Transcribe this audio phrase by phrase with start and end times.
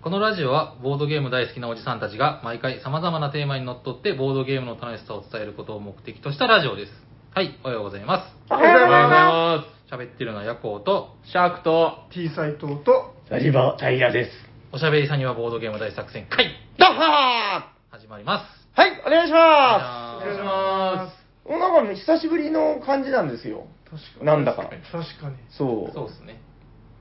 [0.00, 6.92] このラジオはボードゲーム大好きなおじさんたちが毎回様々なテーマにのっとってボードゲームの楽しさを伝えることを目的としたラジオです。
[7.34, 9.92] はい、おはようございまおはようございます。
[9.92, 11.32] 喋ってるのはヤコウと、す。
[11.32, 14.30] シャークと、T 斎藤と、サリバタイヤです。
[14.70, 16.46] おしゃべりさんにはボードゲーム大作戦会、
[16.78, 18.68] ダッハ始まります。
[18.76, 21.18] ーはい、お願いしまお願いしす。
[21.44, 23.66] おなんか久しぶりの感じなんですよ。
[23.90, 24.26] 確かに。
[24.26, 24.62] なんだか。
[24.62, 24.80] 確
[25.20, 25.36] かに。
[25.50, 25.92] そう。
[25.92, 26.40] そうですね。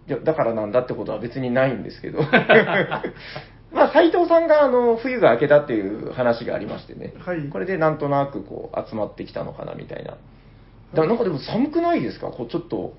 [0.08, 2.20] いやだからなんだってことは別にないんですけど。
[3.74, 7.14] まあ、斎藤さんが、あの、冬が明けたっていう話がありましてね。
[7.20, 10.16] はいこれでなんとなく、こう、集まってきたのかな、みたいな。
[10.94, 12.28] だなんかでも寒くないですか？
[12.28, 12.94] こう、ちょっと、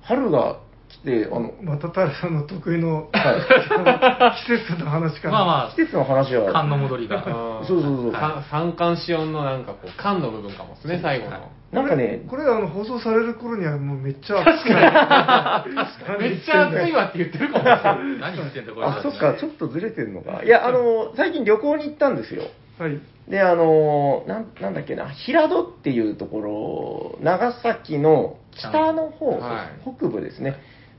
[0.00, 5.32] 春が来て、あの、またタラさんの得意のは 季節の話から。
[5.32, 7.22] まあま季節の話あ、は、寒の戻りが。
[7.66, 11.50] そうそうそうか三寒四温のなんかこう、寒の部分かもですね、最後の。
[11.72, 15.72] なんかね、これ、あの、放送される頃にはもうめっちゃ暑くなる。
[16.20, 18.20] めっちゃ暑いわって言ってるかもしれない。
[18.20, 18.86] 何言ってんだこれ。
[18.86, 20.42] あ、そっか、ちょっとずれてるのか。
[20.44, 22.44] いや、あの、最近旅行に行ったんですよ。
[22.78, 23.00] はい。
[23.28, 30.56] で、あの、なんなんだっけな、平戸っていうところ、長崎の北の方、はい北部ですね。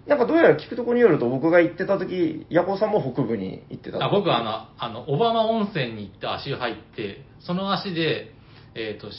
[0.08, 8.32] なんかどうやら聞くところによると、僕が行ってた時、ヤコさんも北部に行ってたとあ僕はあの、あの、小浜温泉に行って足を入って、その足で、
[8.76, 9.16] えっ、と、し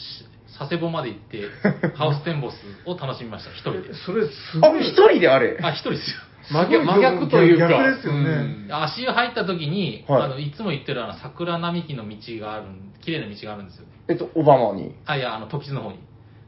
[0.58, 1.42] 佐世保まで行って、
[1.96, 3.94] ハウステンボスを楽しみました、一人で。
[3.94, 4.82] それ、すあご、い。
[4.82, 5.58] 一人であれ？
[5.60, 6.16] あ、一人ですよ。
[6.50, 7.68] 真逆真逆というか。
[7.68, 13.86] 逆ですよねうん足を入った時に、はいあの、いつも行ってるあの、桜並木の道があるん、綺麗な道があるんですよ。
[14.08, 14.94] えっと、オバマに。
[15.06, 15.98] あ、いや、あの、時津の方に。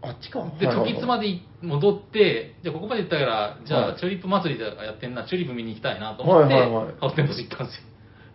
[0.01, 0.45] あっちか。
[0.61, 7.83] で、時津までい戻って、じゃあここまで行ったから、じゃあ、はいチューリップ祭りでやってんな、チューリップ見に行きたいなと思って、はいはいはいハウステンボス行ったんですよ。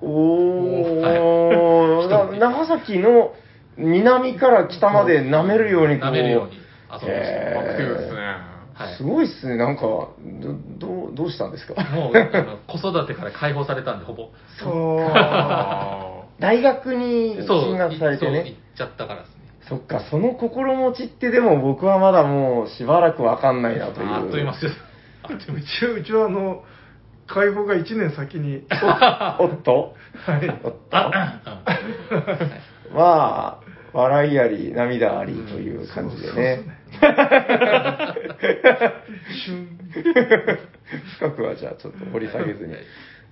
[0.02, 3.33] おー、はいな長崎の
[3.78, 7.08] 南から北まで舐めるようにこう舐めるように遊びました。
[7.08, 8.20] へーアクティブですね。
[8.75, 8.95] はい。
[8.98, 10.09] すごいっすね、なんか、ど、
[10.80, 11.75] どう、どうしたんですか？
[11.95, 12.14] もう、
[12.67, 14.30] 子育てから解放されたんで、ほぼ。
[14.59, 15.00] そう。
[15.11, 18.53] あ 大学にそう、進学されてそう行っね。
[18.75, 19.42] ちゃったからですね。
[19.73, 24.08] そっか、その心持ちってでも僕はまだもうしばらくわかんないなという。
[24.08, 24.65] あっという間です。
[25.23, 26.64] あっというちは、うちはあの、
[27.25, 28.67] 解放が1年先に。
[29.39, 29.95] おっと？
[30.25, 30.49] はい。
[30.64, 30.98] おっと？
[32.93, 33.59] まあ、
[33.93, 36.61] 笑いあり、涙ありという感じでね。
[39.45, 39.80] 旬。
[41.17, 42.75] 深くはじゃあちょっと掘り下げずに。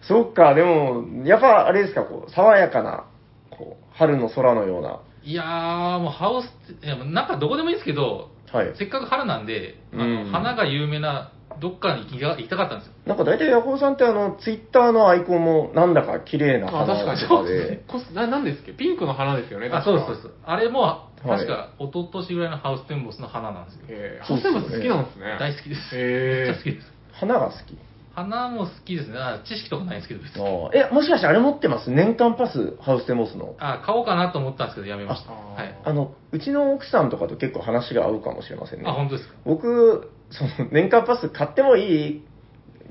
[0.01, 3.05] そっか、でも、やっぱあれですか、こう、爽やかな、
[3.51, 5.01] こう、春の空のような。
[5.23, 8.73] いやー、もうハウスって、いやもうなんかどこでもいいんですけど、はい。
[8.77, 12.93] せっかく春なんで、あのうん花が有名などっかに行きが行きたかったんですよ。
[13.05, 16.81] なんか大体ヤコウさんってあの、ツイッターのアイコンもなんだか綺麗なあ。
[16.81, 17.19] あ、花確かに。
[17.21, 17.83] とかそうですねで。
[17.87, 18.73] こななんですっけ？
[18.73, 19.69] ピンクの花ですよね。
[19.71, 20.29] あ、そうです、そうです。
[20.43, 23.81] あれも、い確か、一昨年ぐらいのハウステンボスの花なんですよ。
[23.89, 25.37] へーハウステンボス好きなんですね。
[25.39, 25.95] 大好きです。
[25.95, 26.93] めっちゃ好きです。
[27.13, 27.77] 花が好き。
[28.13, 29.17] 花も好きですね。
[29.17, 30.45] あ知識とかないんですけど、別に。
[30.73, 31.89] え、もしかしてあれ持ってます？
[31.91, 33.55] 年間パス、ハウステンボスの？
[33.59, 35.31] あ、買おうかなと思ったんですけど、やめました。
[35.31, 35.75] あはい。
[35.85, 38.85] あの、うちの奥さんとかと結構話が合うかもしれませんね。
[38.87, 39.35] あ、本当ですか？
[39.45, 42.23] 僕、その、年間パス買ってもいい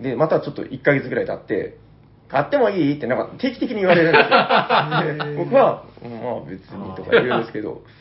[0.01, 1.77] で、またちょっと1ヶ月ぐらい経って、
[2.29, 5.31] 買ってもいいってなんか定期的に言われるんですよ。
[5.31, 7.83] で 僕は、うんまあ別にとか言うんですけど。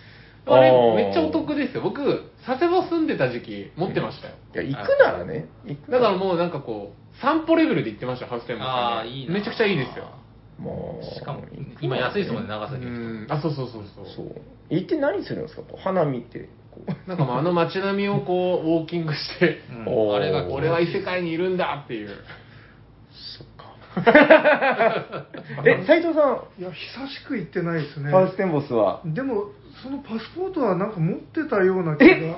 [0.47, 1.81] あれーめっちゃお得ですよ。
[1.81, 4.34] 僕、佐世保住んでた時期持ってましたよ。
[4.56, 5.47] いや、行くならね。
[5.66, 9.34] 行くなだからもうなんかこう、散歩レベルで行ってました、ハウステンボスにああ、いいな。
[9.34, 10.09] めちゃくちゃいいですよ。
[10.57, 11.44] もうしかも、
[11.81, 12.85] 今安いですもんね、長う崎。
[13.30, 14.06] あ、そうそうそうそう。
[14.16, 14.41] そう。
[14.69, 15.62] 行って何するんですか？
[15.78, 16.50] 花見て。
[16.72, 22.09] こう なんかもうあの街並みをこう、 ウォーキングして、うんあれが、俺は異世界にいるんだっていう。
[23.12, 23.66] そっか。
[25.66, 28.12] え、斉藤さいや、久しく行ってないですねん、。
[28.12, 29.46] ハウステンボスは、でも、
[29.81, 32.38] そのパスポートはなんか持ってたような気が。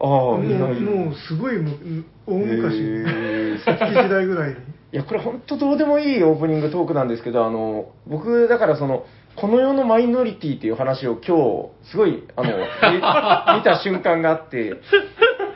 [0.00, 4.56] ああ、もう、もうすごいむ大昔へに、ー 石器時代ぐらいに。
[4.56, 9.04] いや、これ本当どうでもいいオープニングトークなんですけど、あの、僕、だからその、
[9.36, 11.36] この世のマイノリティっていう話を今
[11.84, 12.50] 日、すごい、あの、
[13.54, 14.76] み見た瞬間があって、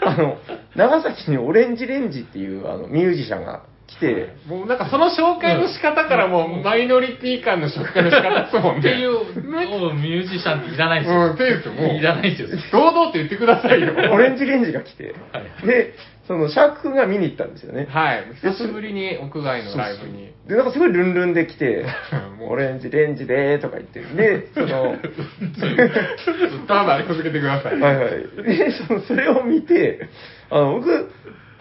[0.04, 0.36] あの、
[0.76, 3.62] 長崎にオレンジレンジっていうあのミュージシャンが
[3.96, 8.80] 来て、もうなんかその紹介の仕方からもう、マイノリティ感の紹介の仕方ですもんね。
[8.80, 11.20] っていう、おミュージシャンっていらないですよ。
[11.20, 11.96] うん、そうですよ、もう。
[11.96, 12.48] いらないですよ。
[12.72, 13.94] 堂々と言ってくださいよ。
[14.12, 15.94] オレンジレンジが来て、はいで、
[16.26, 17.88] その、シャーク君が見に行ったんですよね。
[17.90, 18.24] はい。
[18.40, 20.32] 久しぶりに屋外のライブに。
[20.46, 21.84] で、なんかすごいルンルンで来て、
[22.38, 24.96] もうオレンジレンジでーとか言って、で、その、
[26.68, 27.80] ただ続けてください。
[27.80, 28.12] はいはい。
[28.44, 30.08] で、そのそれを見て、
[30.50, 31.10] あの、僕、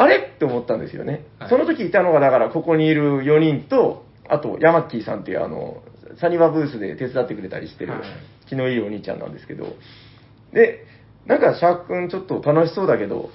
[0.01, 0.17] あれ？
[0.17, 1.25] って思ったんですよね。
[1.39, 5.83] はいその時いたのが、だから、ここにいる4人と、あと、ヤマッキーさんっていう、あの、
[6.19, 8.01] サニバブースで手伝ってくれたりしてるはい、
[8.47, 9.65] 気のいいお兄ちゃんなんですけど、
[10.53, 10.85] で、
[11.25, 13.29] なんか、シャーク君ちょっと楽しそうだけど、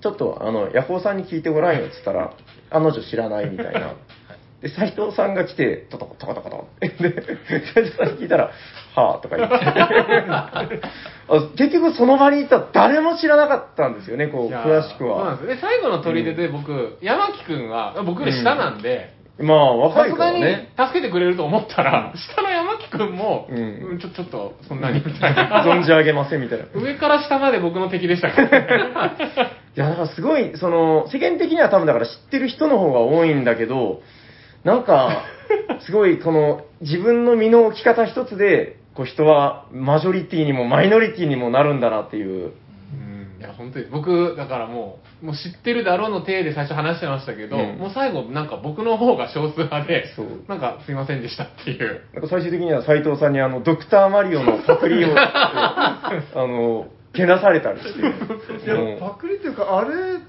[0.00, 2.34] ちょっと、あの、ヤホーさんに聞いてごらんよって言ったら、
[2.70, 3.94] あの女知らないみたいな。
[4.62, 6.88] で、斎藤さんが来て、トトコトコトコトって。
[7.02, 7.22] で、
[7.74, 8.50] 斎藤さんに聞いたら、
[8.94, 9.56] はぁとか言って。
[10.28, 10.68] あ
[11.56, 15.16] 結局その場にいた誰も知らなかったんですよね、こう、詳しくは。
[15.16, 15.54] そうなんですよ。
[15.54, 20.68] で、最後の砦で僕、山木くんは、僕より下なんで、まあ、若いかさすがにらね。
[20.78, 25.64] 助けてくれると思ったら、下の山木くんも、うんうんちょ、ちょっと、そんなに、みたいな。
[25.66, 26.64] 存じ上げませんみたいな。
[26.66, 28.66] い上から下まで僕の敵でしたからね。
[29.74, 34.02] や、だからすごい、その、世間的には多分だから知ってる人の方が多いんだけど、
[34.64, 35.24] なんか、
[35.86, 42.52] すごいこの、自分の身の置き方一つで、こう人はマジョリティにもマイノリティにもなるんだなっていう。
[43.38, 43.86] いや、本当に。
[43.90, 52.02] 僕、だからもう、もう知ってるだろうの体で最初話してましたけど、うんもう最後、なんか僕の方が少数派で、そうなんかすいませんでしたっていう。
[52.12, 58.00] なんか最終的には斎藤さんにあの、ドクターマリオのパクリを、 あの、けなされたりして。
[58.00, 60.20] いやうんパクリっていうかあれを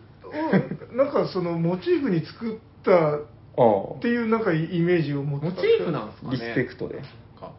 [0.96, 3.20] なんかそのモチーフに作ったあ
[3.56, 6.38] っていうなんかイメージを持ってたモチーフなんですかね。
[6.42, 7.02] あリスペクトで。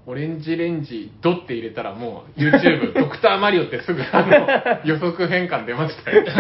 [0.06, 4.23] オレンジレンジ、ドって入れたらもう YouTube、 ドクターマリオってすぐあ
[4.82, 6.25] の 予測変換出ましたよ。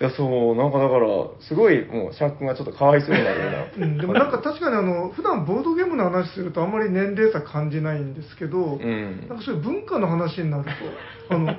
[0.00, 1.08] いや、そう、なんかだから、
[1.40, 3.86] すごい、もう、シャーク君がちょっとかわいそうになるような。
[3.86, 10.64] うん、でもなんか確かにあの普段ボードゲームの話するとあんまり年齢差感じないんですけど、うんなんかそういう文化の話になる
[11.28, 11.56] とあの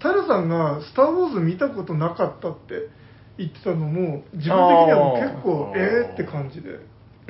[0.00, 2.88] 平さんが「スター・ウォーズ」見たことなかったって
[3.38, 6.80] 言ってたのも自分的には結構えーって感じで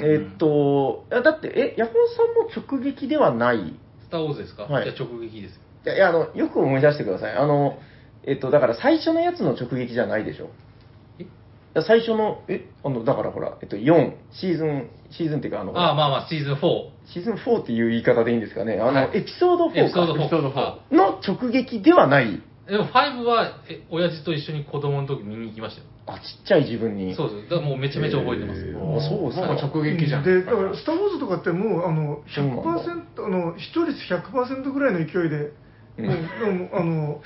[0.01, 3.75] えーっと、いやだって、え、ヤホーさんも直撃ではない？
[4.05, 5.61] スター・ウォーズですか、はいじゃあ直撃ですよ。
[5.87, 7.33] いや、いやあの、よく思い出してください。
[7.37, 7.79] あの、
[8.25, 10.51] えっと、だから最初のやつの直撃じゃないでしょ？
[11.87, 16.59] 最初の、え、あの、だからほら、えっと、4、シーズン、シーズンっていうか、あの、ああ、まあまあ、シーズン4。
[17.13, 18.75] シーズン4っていう言い方でいいんですかね？
[18.81, 19.81] あの、はいエピソード4か。
[19.81, 20.21] エピソード4。
[20.21, 22.43] エピソード4あの直撃ではない。
[22.69, 25.87] でも5は、え、親父と一緒に子供の時見に行きましたよ。
[26.07, 27.15] あ、ちっちゃい自分に。
[27.15, 27.49] そうです。
[27.49, 28.61] だからもうめちゃめちゃ覚えてます。
[28.61, 30.25] へーあそうですかもう直撃じゃん。
[30.25, 32.63] でだから「スター・ウォーズ」とかってもうあのそうなんだ
[33.17, 35.53] 100%あの視聴率100%ぐらいの勢いで、
[35.99, 37.23] うんもうもうあの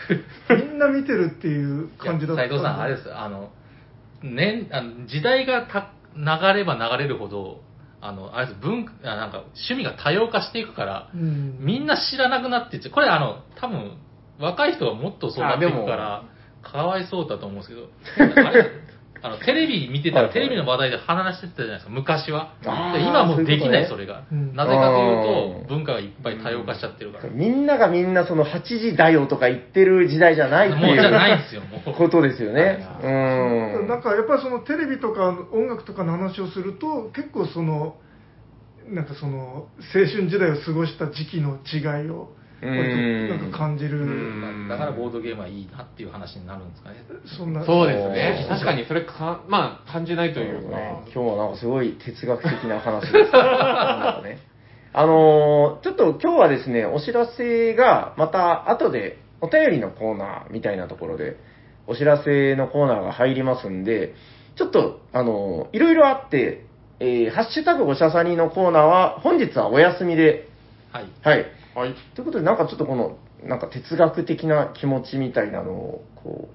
[0.50, 3.12] みんな見てるっていう感じだった斉藤さん、あれです。
[3.12, 3.50] あの、
[4.22, 7.60] 年、あの時代がた流れば流れるほど、
[8.00, 12.92] あの、あれです、文、あなんか、趣味が多様化していくから、うんみんな知らなくなっていっちゃう。
[12.92, 13.98] これ、あの、多分、
[14.38, 16.24] 若い人はもっとそうなっていくから、
[16.62, 18.70] かわいそうだと思うんですけど、あれ、
[19.22, 22.54] あの、 テレビ見てたら、はいはいテレビの話題で話してたじゃないですか、昔は。
[22.64, 24.22] あーで今もうできない、それが。
[24.30, 27.24] うんなぜかといううんと、文化がいっぱい多様化しちゃってるから。
[27.30, 31.92] みんながみんなその8時だよとか言ってる時代じゃないってもうじゃないですよ、もう。
[31.92, 32.86] ことですよね。
[33.02, 33.88] はいうん。
[33.88, 37.96] なんかやっぱりそのテレビとか音楽とかの話をすると結構その
[38.88, 42.30] なんかその青春時代を過ごした時期の違いを
[42.62, 46.96] なんか感じるうんだからボードゲームはいいなっていう話になるんですかね。
[47.36, 48.46] そんなそうですね。
[48.48, 50.78] 確かにそれか、まあ、感じないというか。
[51.12, 53.14] 今日はなんかすごい哲学的な話です。
[53.32, 54.38] ね
[54.94, 61.36] あのーちょっと今日はですね、お知らせがまた後でお便りのコーナーみたいなところで
[61.86, 64.14] お知らせのコーナーが入りますんで、
[64.54, 66.66] ちょっと、あのーいろいろあって、
[67.00, 70.48] えーハッシュタグおしゃさにのコーナーは本日はお休みで、
[70.92, 71.06] はい。
[71.22, 71.46] はい。
[71.74, 71.94] はい。
[72.14, 76.48] ということで、なんかちょっとこの、なんか哲学的な気持ちみたいなのを、こ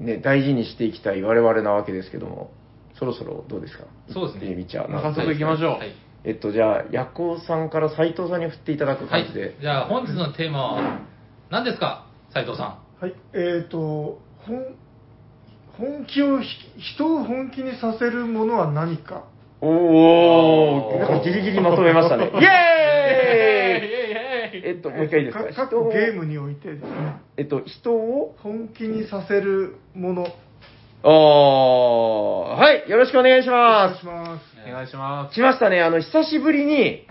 [0.00, 2.50] う、ね、大事にしていきたい我々なわけですけども、
[2.98, 3.84] そろそろどうですか？
[4.12, 5.92] そうですねみちゃう早速行きましょうはい。
[6.24, 9.56] えっと、じゃあ、ヤコウさんから斉藤さんに振っていただくはい感じで。。
[9.60, 10.98] じゃあ、本日のテーマは
[11.50, 12.06] 何ですか？
[12.32, 14.74] 斉藤さはいえー、と本
[15.78, 16.48] 本気をひ
[16.96, 19.24] 人を本気にさせるものは何か？
[19.60, 22.26] おおーー、なんかギリギリまとめましたね。
[22.30, 22.36] イェーイ
[24.64, 25.44] えっと、もう一回いいですか？
[25.44, 26.88] か各ゲームにおいてですね
[27.36, 30.26] えっと、人を、本気にさせるもの
[31.02, 34.06] あー、はい、よろしくお願いしお願ますいし。
[34.06, 35.34] ますお願いします。
[35.34, 37.06] 来ましたね、あの、久しぶりに、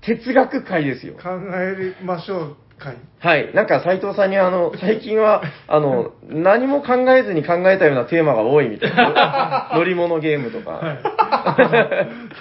[0.00, 1.14] 哲学会ですよ。
[1.14, 3.54] 考えましょう会はい。
[3.54, 9.70] なんか斉藤さんにあの、 最近は、あの、何も考えずに考えたようなテーマが多いみたいな。
[9.76, 10.72] 乗り物ゲームとか。
[10.72, 10.98] はい。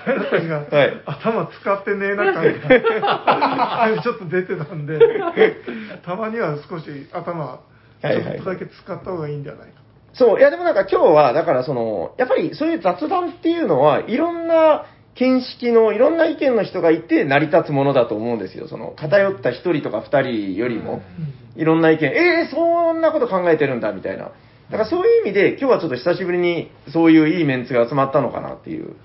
[0.06, 1.02] 平さんが、はい。
[1.06, 5.00] 頭使ってねえな感が ちょっと出てたんで。
[6.04, 7.60] たまには少し頭
[8.02, 8.38] ちはいはい。
[8.38, 9.82] ょっとだけ使った方がいいんじゃないか。
[10.14, 18.68] そう、いやでもなんか今日は、だからその、やっぱりそういう雑談っていうのは、いろんな見識の、いろんな意見の人がいて成り立つものだと思うんですよ。
[18.68, 21.02] その、偏った一人とか二人よりも、
[21.56, 24.32] いろんな意見、えー、そんなこと考えてるんだ、みたいな。
[24.72, 28.96] だからそういう意味で、今日はちょっと久しぶりに、そういういいメンツが集まったのかなっていう。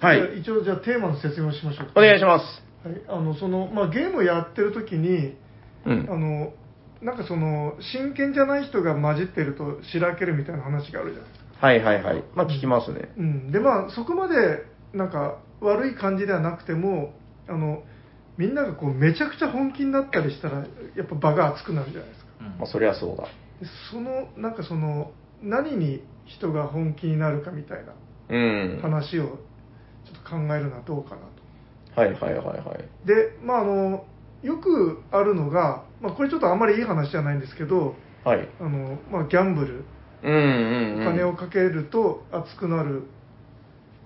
[0.00, 2.44] はい一応じゃあテーマの説明をしましょうお願いします。
[2.84, 5.36] はい、あのそのまあ、ゲームをやってる時に
[5.86, 6.16] うんあ。
[6.16, 6.52] の
[7.00, 12.24] なんかその真剣じゃない人が混じってるとしらけるみたいな話があるじゃないですか、はいはいはい。
[12.34, 13.10] まあ聞きますね。
[13.16, 17.14] うん、でまあそこまでなんか悪い感じではなくても
[17.48, 17.82] あの
[18.36, 20.58] みんながこうめちゃくちゃ本気になったりしたら
[20.96, 23.24] やっぱ場が熱くなるじゃないですかうんまあ、そりゃそうだ。
[23.24, 23.30] で
[23.90, 27.92] そのなんかその何に人が本気になるかみたいな
[28.30, 28.38] う
[28.76, 28.78] ん。
[28.82, 29.34] 話をちょ
[30.18, 32.00] っと考えるのはどうかなと。
[32.00, 33.06] はいはいはいはい。
[33.06, 34.04] でまああの
[34.42, 38.48] よくあるのが、まあ、これちょっとあんまりいい話じゃないんですけどはい。
[38.60, 39.84] あの、まあ、ギャンブル
[40.22, 41.02] うんうん、うん。
[41.02, 43.04] お金をかけると熱くなる、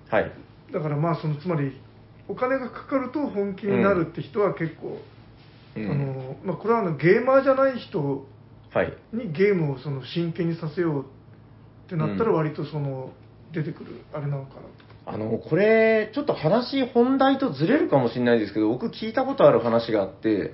[0.09, 0.31] はい。
[0.71, 1.79] だからまあそのつまり
[2.27, 4.99] お金がかかると本気になるって人は結構、
[5.75, 8.27] うんあのまあ、これはあのゲーマーじゃない人
[8.73, 8.93] はい。
[9.13, 11.05] にゲームをその真剣にさせよう
[11.85, 13.11] ってなったらうん割とその
[13.53, 14.67] 出てくるあれなのかなと。
[15.09, 20.53] あの、これ、ちょっと話、本題とずれるかもしれないですけど、僕聞いたことある話があって、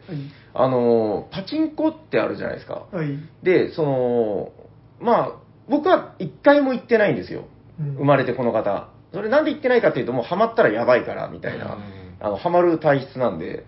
[0.54, 2.86] あの、パチンコってあるじゃないですか。
[2.92, 4.52] はい、はいで、その、
[5.00, 5.32] まあ、
[5.68, 7.46] 僕は一回も行ってないんですよ。
[7.80, 8.93] うん生まれてこの方。
[9.14, 11.78] それなんで行ってないかっていうと、もうハマったらやばいから、みたいな、
[12.20, 13.66] あの、ハマる体質なんで。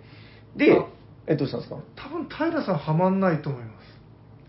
[0.55, 0.85] であ、
[1.27, 1.77] え、どうしたんですか？
[1.95, 3.75] 多分平さんはまんないと思います。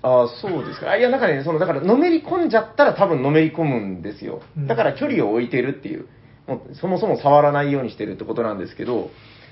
[0.03, 0.91] ああ、そうですか。
[0.91, 4.67] あいや、なんかね、その、だから、のめり込んじゃったら多分のめり込むんですようん。
[4.67, 6.07] だから距離を置いてるっていう、
[6.47, 9.11] もうそもそも触らないようにしてるってことなんですけど、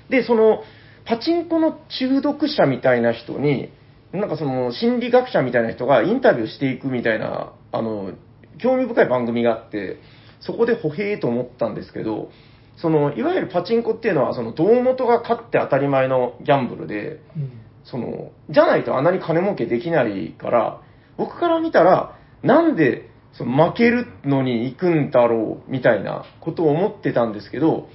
[0.09, 0.61] で、その、
[1.05, 3.69] パチンコの中毒者みたいな人に、
[4.13, 8.11] なんかその、心理学者みたいな人がインタビューしていくみたいな、あの、
[8.59, 9.97] 興味深い番組があって、
[10.45, 12.29] そこで歩兵と思ったんですけど、
[12.77, 20.81] その、いわゆるパチンコっていうのは、その、胴元が勝って当たり前のギャンブルで、うんその、じゃないとあんなに金儲けできないから、
[21.17, 27.89] 僕から見たら、なんでその負けるのに行くんだろうみたいなことを思ってたんですけど、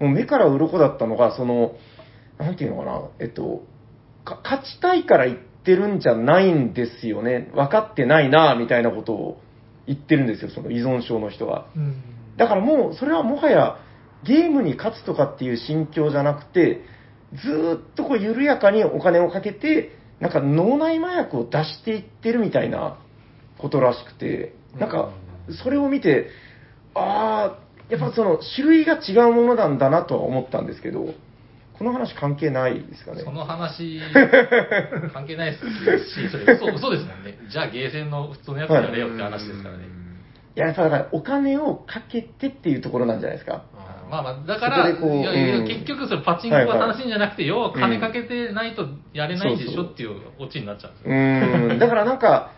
[0.00, 1.72] もう目から鱗だったのが、その、
[2.38, 3.62] なんていうのかな、えっと、
[4.24, 7.50] か勝ちたいから言ってるんじゃないんですよね。
[7.54, 9.40] 分かってないな、みたいなことを
[9.86, 11.66] 言ってるんですよ、その依存症の人が。
[11.76, 12.02] うん。
[12.36, 13.78] だからもう、それはもはや、
[14.24, 16.82] ゲームに勝つとかっていう心境じゃなくて、
[17.34, 19.90] ずーっとこう緩やかにお金をかけて、
[20.20, 22.98] なんか脳内麻薬を出していってるみたいな
[23.58, 25.10] ことらしくて、なんか、
[25.62, 26.28] それを見て、
[26.94, 31.14] ああ、やっぱその種類が違うものなんだなとは思ったんですけど、
[31.78, 33.22] この話関係ないですかね？
[33.22, 34.00] その話、
[35.12, 37.38] 関係ないですし、それ嘘嘘ですもんね。
[37.50, 39.84] じゃあゲーセンの普通のやつやれよって話ですからね。
[40.56, 43.62] いや、だからお金をかけてっていうところなんじゃないですか？
[44.10, 51.78] まあまあ、だから、いやいやうん結局それパチンコが楽しいんじゃなくて、要は金かけてないとやれないでしょっていうオチになっちゃうんですうよ。
[51.78, 52.52] だからなんか、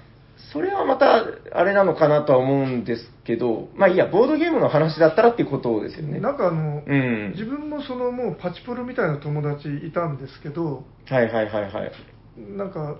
[0.52, 6.20] それはまた、あれなのかなとは思うんですけど、まあいいや、ボードゲームの話だったらっていうことですよね。
[6.20, 7.32] なんかあの、うん。
[7.32, 11.92] 自分もそのもうパチプロみたいな友達いたんですけど、はいはいはいはい。
[12.56, 12.96] なんか、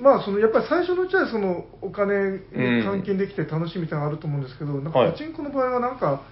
[0.00, 6.22] まあそのやっぱり最初のうちはそのお金に換金できて楽しいみたいなのがあると思うんですけど、なんかはいパチンコの場合はなんか、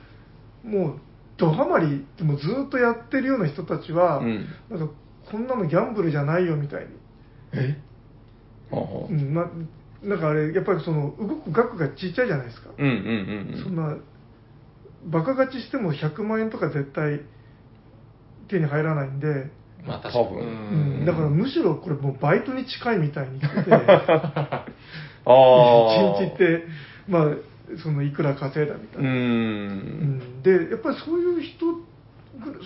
[0.62, 1.00] もう
[1.36, 4.94] ドハマり、でもずっとやってるような人たちは、うんなんか
[5.30, 6.88] こんなのギャンブルじゃないよみたいに。
[7.54, 7.78] え？
[9.10, 9.50] うんま、
[10.04, 12.70] なんかあれ、やっぱりその動く額がちっちゃいじゃないですか。
[12.76, 12.92] うんうん
[13.54, 13.96] うんそんな、
[15.06, 17.20] バカ勝ちしても100万円とか絶対
[18.48, 19.50] 手に入らないんで、
[19.86, 20.36] まあ確かに。
[20.36, 20.42] う
[21.02, 24.64] んだからむしろこれもうバイトに近いみたいに言ってて、 あ
[25.26, 25.26] あ。
[25.26, 26.64] 一日って、
[27.08, 27.28] まあ、
[27.82, 29.02] そのいくら稼いだみたう。
[29.02, 29.10] いな。
[29.10, 31.80] うんんで、やっぱりそういう人ぐ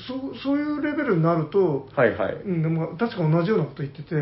[0.07, 2.35] そう、そういうレベルになると、はいはい。
[2.35, 4.15] うん、でも確か同じようなこと言ってて、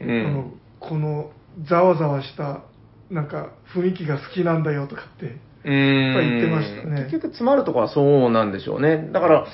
[0.00, 1.30] うんあのこの
[1.64, 2.62] ざわざわした
[3.10, 7.04] なんか雰囲気が好きなんだよとかって、言ってましたね。
[7.04, 9.10] 結局詰まるとこはそうなんでしょうね。
[9.12, 9.46] だから、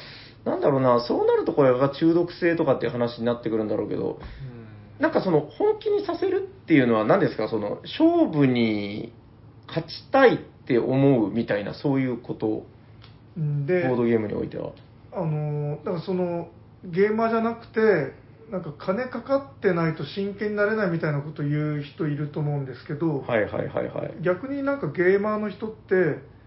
[0.45, 4.19] なんだろうな、そうなるとこれが中毒性とかっていう話になってくるんだろうけど、
[4.99, 7.49] なんかその本気にさせるっていうのは何ですか？
[7.49, 9.13] その勝負に
[9.69, 12.65] 勝ちたいって思うみたいなそういうこと、ボ
[13.37, 13.67] うん。
[13.67, 14.73] でードゲームにおいては。
[15.13, 16.49] あのだからその
[16.85, 18.15] ゲーマーじゃなくて
[18.51, 24.15] なんか金かかってないと真剣になれないみたいなこと言う人いると思うんですけど、はいはいはいはい。
[24.23, 25.95] 逆になんかゲーマーの人って、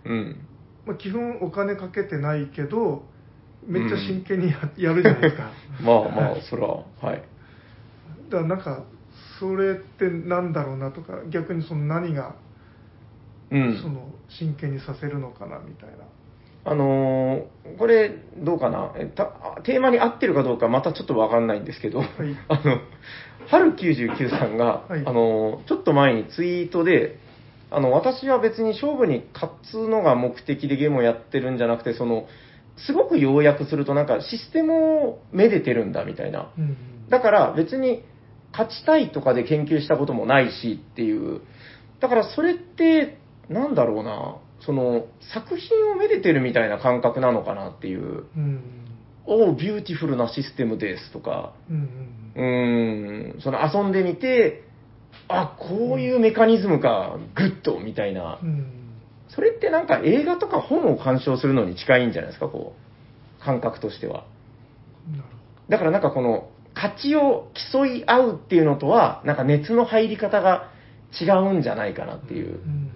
[0.05, 0.47] うん。
[0.85, 3.03] まあ、基本お金かけてないけど
[3.65, 7.23] めっちゃ真剣にや,、やるじゃないですか まあまあ、それは、はい。
[8.29, 8.83] だからなんか
[9.39, 12.35] それってなんだろうなとか逆にその何が
[13.51, 13.79] うん。
[13.81, 15.97] その真剣にさせるのかなみたいな。
[16.65, 18.93] あのーこれ、どうかな？
[18.97, 19.25] えた
[19.63, 22.03] テーマに合ってるかどうかまたちょっとわかんないんですけど、い
[22.49, 22.79] あの、
[23.47, 27.17] 春99さんが、はいあのーちょっと前にツイートで、
[27.71, 32.27] あの、私は別に勝負に勝つのが目的でゲームをやってるんじゃなくて、その、
[32.77, 36.49] すごく要約するとなんかシステムをめでてるんだみたいな。
[36.57, 36.77] うん
[37.09, 38.03] だから別に
[38.51, 41.41] 勝ちたいとかで研究したこともないしっていう。
[41.99, 43.17] だからそれって、
[43.49, 44.37] なんだろうな。
[44.65, 48.63] その、作品をめでてるみたいな感覚なのかなっていう、うん。
[49.27, 54.63] おー、ビューティフルなシステムですとか、うんん、その遊んでみて、
[55.27, 58.39] あ、こういうメカニズムか、グッドみたいな。
[59.29, 62.75] それってなんか映画とか本を鑑賞するのに近いんじゃないですか、こ
[63.41, 64.25] う、感覚としては。
[65.69, 70.69] だからなんかこの、勝ちを競い合うっていうのとは、なんか熱の入り方が
[71.19, 72.55] 違うんじゃないかなっていう。
[72.55, 72.91] うん。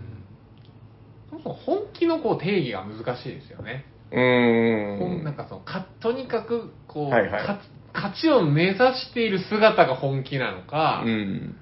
[1.44, 3.86] そ本気のこう定義が難しいですよね。
[4.12, 5.38] うんなんん。
[5.38, 7.60] かそのかとにかくこう、はいはいか
[7.92, 11.58] 勝ちを目指している姿が本気なのか、うん。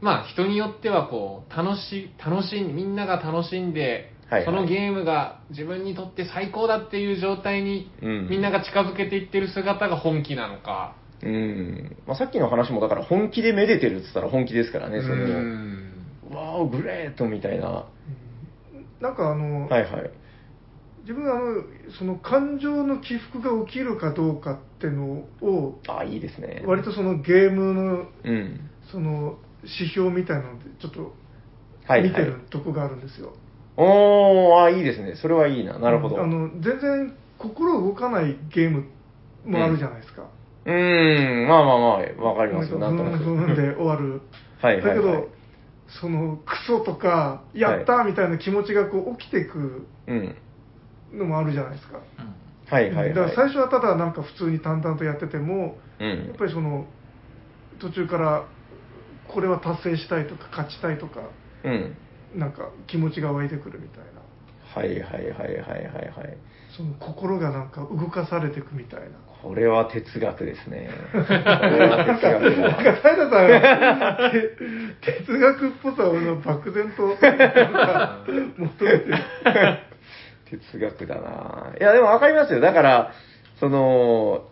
[0.00, 10.96] まあ人によってはこう楽し楽しんみんなが楽しんで、はいはいそのゲームが自分にとって最高だっていう状態に、うんみんなが近づけていってる姿が本気なのか。
[11.22, 11.96] うん。
[12.06, 15.92] まあ、さっきの話もだから本気でめでてるって言ったら本気ですからね、その、うん
[16.30, 17.86] わーお、グレートみたいな。
[19.00, 20.10] はなんかあの、いはい。
[21.02, 21.62] 自分はあの
[21.98, 26.62] その感情の起伏が起きるかどうかってのをあ、いいですね。
[26.66, 28.60] 割とそのゲームのうん。
[28.90, 31.14] その指標みたいなのでちょっと
[31.86, 32.30] はい、見てはい。
[32.30, 33.32] るとこがあるんですよ。
[33.76, 35.14] おー、あ、いいですね。
[35.16, 35.78] それはいいな。
[35.78, 36.22] なるほど。
[36.22, 38.84] あの全然心動かないゲーム
[39.46, 40.28] もあるじゃないですか。
[40.66, 41.86] うーん、まあまあま
[42.20, 42.78] あ、わかりますよ。
[42.78, 43.24] なんとなく。
[43.56, 44.20] で終わる。
[44.60, 44.96] はいはいはい。
[44.96, 45.28] だけど、
[46.00, 50.36] そのクソとか、やったーみたいな気持ちがこう起きていくうん。
[51.12, 51.98] のもあるじゃないですか。
[52.18, 52.34] うん
[52.66, 53.14] はいはいはい。
[53.14, 56.36] だから最初はただなんか普通に淡々とやってても、やうんっ。
[56.36, 56.86] ぱりその
[57.80, 58.48] 途中から
[59.24, 61.20] これは達成したいとか勝ちたいとか、
[61.64, 61.96] うん。
[62.34, 64.20] なんか気持ちが湧いてくるみたいな。
[64.74, 66.38] はいはいはいはいはいはい。
[66.76, 69.18] その心がなんか動かされていくみたいな。
[69.42, 70.90] これは哲学ですね。
[71.12, 71.38] これ
[71.88, 72.74] は哲学なんだ。
[72.74, 74.50] か平さんがて
[75.24, 77.38] 哲学っぽさを漠然と求め
[78.78, 79.14] てる。
[80.50, 82.60] 哲学だないや、でもわかりますよ。
[82.60, 83.12] だから、
[83.60, 84.44] その、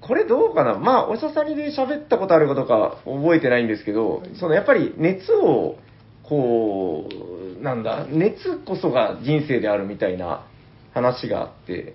[0.00, 5.78] これどうかなまあ、おしゃさにで喋ったことあるかどうか覚えてないんですけど、そのやっぱり熱を、
[6.22, 7.08] こ
[7.58, 10.44] う、なんだ、熱こそが人生であるみたいな
[10.92, 11.94] 話があって、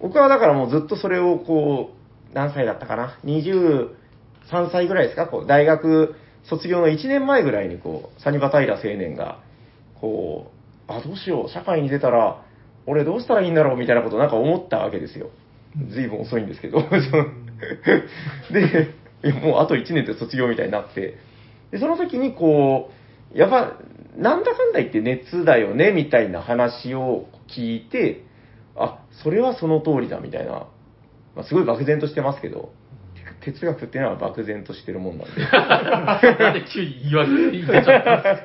[0.00, 1.90] 僕はだからもうずっとそれをこ
[2.32, 3.90] う、何歳だったかな ?23
[4.70, 5.26] 歳ぐらいですか？
[5.26, 9.40] こう、大学卒業の1年前ぐらいにこう、サニバタイラ青年が、
[10.00, 10.50] こ
[10.88, 12.42] う、あ、どうしよう、社会に出たら、
[12.86, 15.30] 俺どうしたらいいんだろうみたいなことをなんか思ったわけですよ。
[15.90, 16.80] ずいぶん遅いんですけど。
[18.50, 18.94] で、
[19.42, 21.18] もうあと1年で卒業みたいになって、
[21.70, 22.90] で、その時にこ
[23.34, 23.74] う、やっぱ、
[24.16, 28.27] なんだかんだ言って熱だよね、みたいな話を聞いて、あ、
[29.22, 30.66] それはその通りだ、みたいな。
[31.36, 32.72] まあ、すごい漠然としてますけど、
[33.44, 35.40] 哲学っていうのは漠然としてるもんなんで。
[35.42, 38.44] なんで急に言い訳言っちゃったんです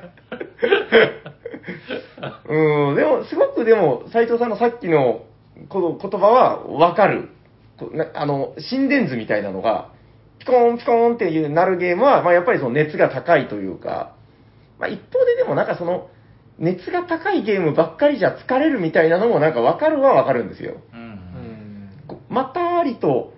[2.20, 2.42] か？
[2.48, 5.24] うん、でも、すごくでも、斉藤さんのさっきの
[5.68, 7.30] この言葉はわかる。
[8.14, 9.90] あの、心電図みたいなのが、
[10.38, 14.14] ピコーンピコーンっていうなるゲームは、まあやっぱりその熱が高いというか、
[14.78, 16.08] まあ一方ででもなんかその、
[16.58, 20.76] 熱が高いゲームばっかりじゃ疲れるみたいなのもなんかわかるはわかるんですよ。
[20.92, 21.14] うん
[22.28, 23.32] まったりと、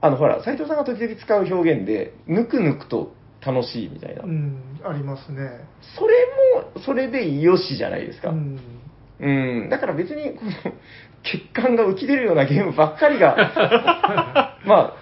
[0.00, 4.22] あのほら、斉藤さんが時々使う表現で、ぬくぬくと楽しいみたいな。
[4.22, 5.66] うん、ありますね。
[5.98, 6.14] それ
[6.76, 8.30] も、それでよしじゃないですか。
[8.30, 8.60] うん。
[9.18, 10.50] うん、だから別に、この、
[11.22, 14.96] 血管が浮き出るようなゲームばっかりが、 まあ、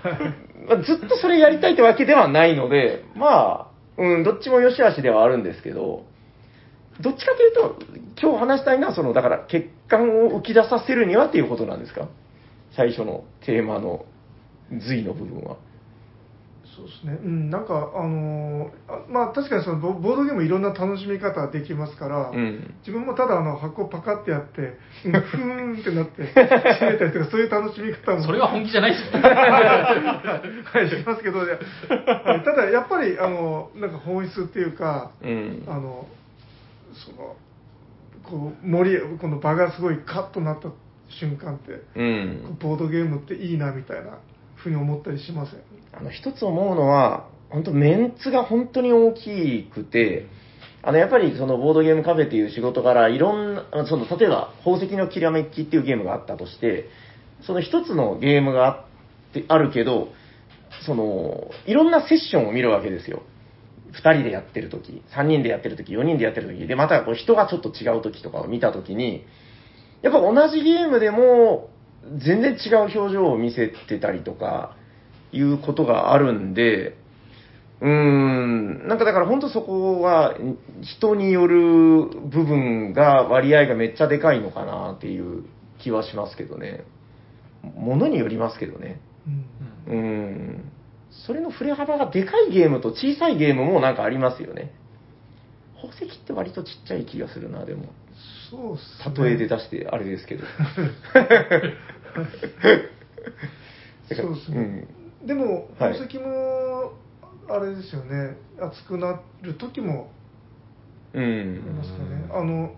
[0.68, 3.66] まあずっとそれやりたいってわけではないので、まあ、
[3.98, 6.04] うん、どっちも良し悪しではあるんですけど、
[7.02, 7.76] どっちかというと、
[8.20, 12.08] 今日話したいのは、その、だから、血管を浮き出させるにはっていうことなんですか？
[12.76, 14.04] 最初のテーマの
[14.70, 15.56] 髄の部分は。
[16.74, 17.18] そうですね。
[17.22, 22.74] うん、なんか、あのーあまあ確かにそのボボードゲームいろんな楽しみ方できますから、うん。
[22.80, 26.42] 自分もただあの箱パカってやって、うん ふーんってなって、閉
[26.92, 28.22] めたりとか、そういう楽しみ方も。
[28.22, 29.28] それは本気じゃないですよね。
[29.28, 30.40] は
[30.82, 31.40] い、しますけど、
[32.42, 35.64] ただやっぱり、あの、なんか本質っていうか、うん。
[35.68, 36.06] あの、
[36.94, 37.36] その、
[38.24, 40.70] こう、盛り、この場がすごいカッとなった
[41.08, 42.58] 瞬間って、うん。
[42.60, 44.18] ボードゲームっていいなみたいな
[44.56, 45.60] ふうに思ったりしません？
[45.92, 50.26] あの、一つ思うのは、本当メンツが本当に大きくて、
[50.82, 56.88] あの、やっぱりそのボードゲームカフェっていう仕事からいろんな、あその、例えば、宝石のきらめきっていうゲームがあったとして、
[57.42, 60.08] その一つのゲームがあって、あるけど、
[60.86, 63.22] その、いろんなセッションを見るわけですよ。
[63.92, 69.24] 二人でやってる時、三人でやってる時、四人でやってる時、で、またこう人がちょっと違う時とかを見た時に、
[70.02, 71.68] やっぱ同じゲームでも、
[72.18, 74.74] 全然違う表情を見せてたりとか、
[75.32, 76.96] いうことがあるんで、
[77.80, 80.36] うーん、なんかだから本当そこは
[80.82, 85.44] 人による部分が割合がめっちゃでかいのかなっていう
[85.78, 86.84] 気はしますけどね。
[87.74, 89.00] ものによりますけどね。
[89.88, 90.71] うんうーん。
[91.26, 94.72] それの振れ幅がでかいゲームと小さいゲームもなんかありますよね。
[95.76, 97.86] 宝石って割とちっちゃい気がするな、でも。
[98.50, 99.26] そうっすね。
[99.26, 100.44] 例えで出してあれですけど。
[104.14, 104.60] そうですね。
[104.60, 106.92] んでも、はい宝石も、
[107.48, 110.10] あれですよね、熱くなる時も
[111.14, 111.76] うありん。
[111.76, 112.30] ますかね。
[112.32, 112.74] あの、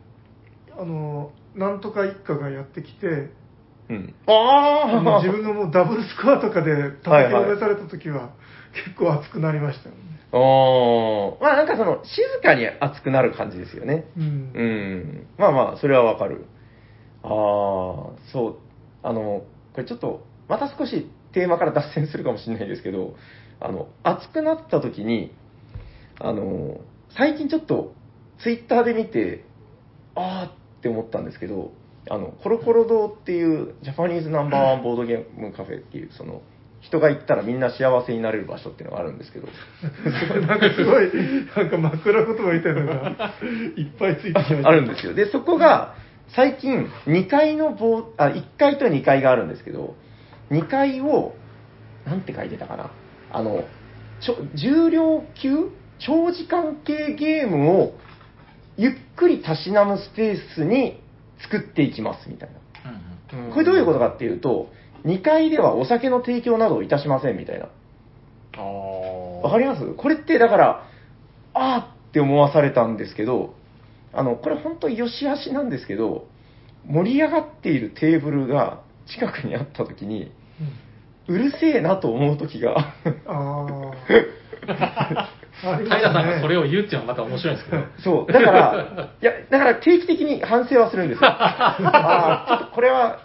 [0.79, 3.31] あの、なんとか一家がやってきて、
[3.95, 4.15] うん。
[4.27, 8.31] ああ自分がもうダブルスコアとかで叩きのめされた時は、
[8.85, 10.01] 結構熱くなりましたよね。
[10.33, 11.43] ああ。
[11.43, 14.07] まあなんかその、静かに熱くなる感じですよね。
[14.17, 14.25] うん。
[14.55, 15.27] うん。
[15.39, 16.47] まあまあ、それはわかる。
[17.23, 17.31] ああ、
[18.33, 18.57] そう。
[19.03, 23.15] あの、これちょっと、また少しテーマから脱線するかもしれないですけど、
[23.61, 25.33] あの、熱くなった時に、
[26.21, 26.81] あの、
[27.17, 27.95] 最近ちょっと、
[28.43, 29.45] ツイッターで見て、
[30.17, 31.73] ああって思ったんですけど、
[32.11, 36.43] あの、コロコロ堂っていう、ジャパニーズナンバーワンボードゲームカフェっていう、その、
[36.85, 39.49] 人が行ったらみんな幸せになれる場所っていうのがあるんですけど、
[40.47, 41.11] なんかすごい、
[41.57, 43.33] なんか枕言葉みたいなのが
[43.77, 44.69] いっぱいついてきました。
[44.69, 45.15] あるんですよ。
[45.15, 45.95] で、そこが、
[46.29, 49.95] 最近、2階の棒、あ、1階と2階があるんですけど、
[50.51, 51.35] 2階を、
[52.05, 52.91] なんて書いてたかな。
[53.33, 53.65] あの、
[54.21, 57.95] ちょ重量級長時間系ゲームを、
[58.77, 61.01] ゆっくりたしなむスペースに
[61.45, 62.51] 作っていきます、みたい
[62.85, 62.91] な。
[63.37, 63.53] うんうん。
[63.53, 64.69] これどういうことかっていうと、
[65.05, 67.67] 2階ではお酒の提供などをいたしません、みたいな。
[69.43, 69.95] わかります？
[69.95, 70.87] これってだから、
[71.55, 73.55] あーって思わされたんですけど、
[74.13, 76.27] あの、これ本当良し悪しなんですけど、
[76.87, 80.31] 盛り上がっているテーブルが近くにあった時に、
[81.27, 82.95] うるせえなと思う時が、
[83.27, 83.93] あ
[85.61, 86.01] 平すね。
[86.01, 87.85] さんがそれを言うっていうのはまた面白いんですけど。
[88.03, 91.29] そう、だから、 いや、だから定期的に反省はするんですよ。
[91.29, 93.19] ああ、ちょっとこれは、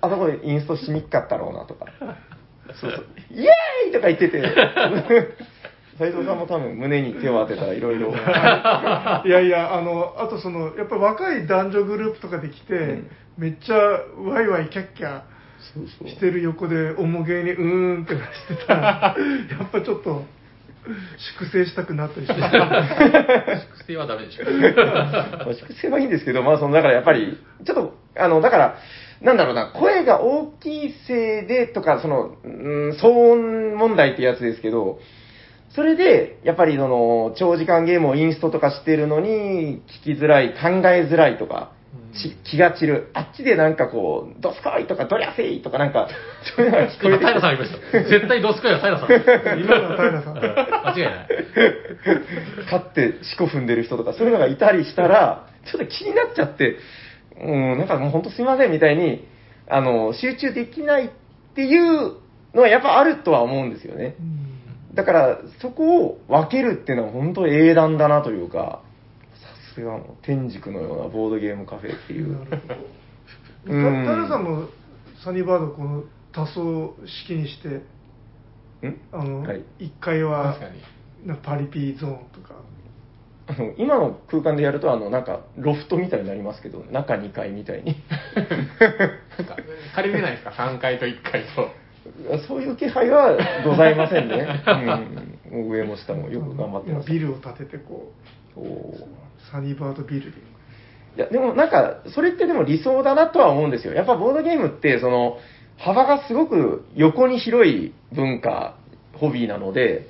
[0.00, 1.86] あそこでインストしにくかったろうなとか。
[2.74, 4.42] そうそう、イエーイとか言ってて、
[5.98, 8.12] 斉藤さんも多分胸に手を当てたらいろいろ。
[9.24, 15.22] いやいや、あの、あとその、やっぱ若い男女グループとかで来て、うんめっちゃワイワイキャッキャ
[15.74, 18.18] そうそうしてる横で、重げにうーんってし
[18.60, 19.16] てたら、
[19.50, 20.24] やっぱちょっと、
[21.38, 22.40] 粛清したくなったりして。
[23.78, 24.44] 粛清はダメでしょ。
[25.54, 28.76] 粛清はいいんですけど、まあ、その、だからやっぱり、ちょっと、あの、だから、
[29.22, 34.98] なんだろうな、声が大きいせいでとか、その、うん、騒音問題ってやつですけど、
[35.74, 41.72] それで、やっぱりその、長時間ゲームをインストとかしてるのに、聞きづらい、考えづらいとか、
[42.14, 43.10] ち気が散る。
[43.12, 46.08] あっちでなんかこう、ドスコイとかドリャセイとかなんか、
[46.56, 47.98] そういうのが聞こえ今、平さんました。
[48.08, 49.08] 絶対ドスコイは平さん。
[49.60, 50.36] 今のは平さん。
[50.38, 51.28] 間違いない。
[52.64, 56.76] 立って四股踏んでる人とか、そういうのがいたりしたら、ちょっと気になっちゃって、
[57.40, 59.26] うん、なんかもう本当すいませんみたいに、
[59.68, 61.08] あの、集中できないっ
[61.54, 62.14] ていう
[62.54, 64.14] のはやっぱあるとは思うんですよね。
[64.94, 68.80] だから、そこを分けるっていうのは本当英断だなというか、
[69.74, 72.32] さすがもう天竺のようなボードゲームカフェっていう。
[72.32, 72.74] なるほど。
[73.66, 74.68] うんさんも
[75.24, 77.68] サニーバードこの多層式にして、
[78.86, 79.00] ん？
[79.12, 82.54] あの、はい1階は確かになパリピーゾーンとか、
[83.46, 87.96] あの今の空間でやると、あの、なんか、ロフトみたいになりますけど、中2階みたいに。
[88.36, 88.42] な
[89.44, 89.56] んか
[89.94, 91.70] 借りれないですか？3階と1階と
[92.46, 94.62] そういう気配はございませんね。
[95.50, 97.10] うん、上も下もよく頑張ってます。
[97.10, 98.43] ビルを建ててこう、お
[99.50, 100.38] サニーバードビルで。
[101.16, 103.94] いや、でもなんか、それってでも理想だなとは思うんですよ。
[103.94, 105.38] やっぱボードゲームって、その、
[105.78, 108.76] 幅がすごく横に広い文化、
[109.14, 110.08] ホビーなので、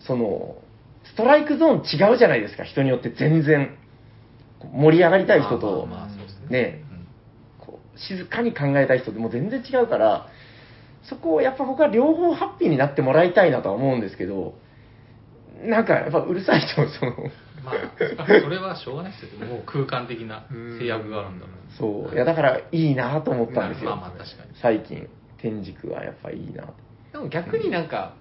[0.00, 0.56] その、
[1.04, 3.76] ストライクゾーン違うじゃないですか、人によって全然。
[4.72, 5.86] 盛り上がりたい人と、
[6.48, 6.82] ね、
[7.96, 10.28] 静かに考えたい人ってもう全然違うから、
[11.02, 14.54] そこをやっぱ僕は両方ハッピーになってもらいたいなとは思うんですけど、
[15.62, 17.12] なんかやっぱうるさいと、その、
[17.66, 19.46] まあ、それはしょうがないですよ。
[19.46, 20.46] もう空間的な
[20.78, 21.58] 制約があるんだから。
[21.78, 23.90] そう、いやだからいいなと思ったんですよ。
[23.90, 26.64] まあまあ確かに最近、天竺はやっぱいいな。
[27.12, 28.14] でも逆になんか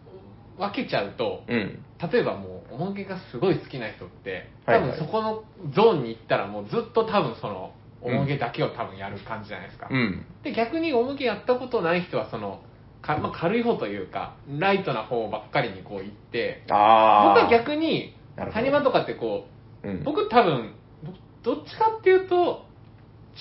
[0.58, 1.79] 分けちゃうと、うん。
[2.12, 9.88] 例えばもう、おもげがすごい好きな人って、多分そこのゾーンに行ったらもうずっと多分その、おもげだけを多分やる感じじゃないですか。
[9.89, 10.25] うん。
[10.43, 12.62] で、逆におもげやったことない人はその、
[13.01, 17.34] かまあ、軽い方というか、ライトな方ばっかりにこう行って、ああ。
[17.34, 19.45] 僕は逆になる、ほどサニバとかってこ
[19.84, 20.74] う、うん、僕多分、
[21.43, 22.65] どどっちかっていうと、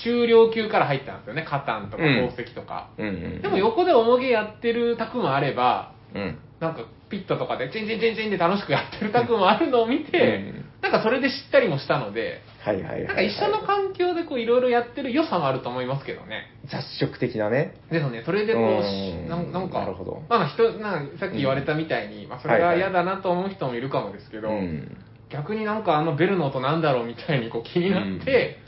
[0.03, 1.47] 中量級から入ったんですよね。
[1.49, 2.91] カタンとかうん宝石とか。
[2.99, 3.43] うんうん。
[3.43, 6.39] でも横でおもげやってる卓もあれば、うん。
[6.61, 13.05] なんかピットとかでチンチンチンチンで楽しくやってるタクもあるのを見て、うんなんかそれで知ったりもしたので、はいはいはいはい。
[13.07, 16.47] なんか一緒の環境でこういろいろやってる良さもあると思いますけどね。
[16.65, 17.75] 雑食的なね。
[17.91, 24.97] ですね、それでこう、うんなんなんか、なるほどまあまあ人、なんかさっき言われたみたいに、まあそれが嫌だなと思う人もいるかもですけど、うん。
[25.31, 28.59] 逆になんかあのベルの音なんだろうみたいにこう気になって、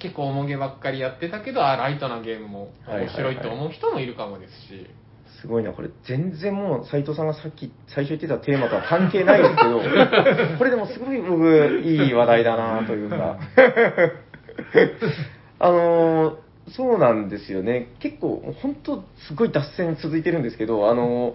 [0.00, 4.86] 結構重げばっかりやってたけど、あ、ライトなゲームも面白いと思う人もいるかもですし、
[5.40, 9.80] すごいな、これ全然もう斉藤さんがさっき最初言ってたテーマとは関係ないですけど、
[10.58, 13.38] これでもすごい僕、いい話題だなというか。
[15.58, 16.36] あのー
[16.72, 17.88] そうなんですよね。
[17.98, 21.34] 結構、本当、すごい脱線続いてるんですけど、あのー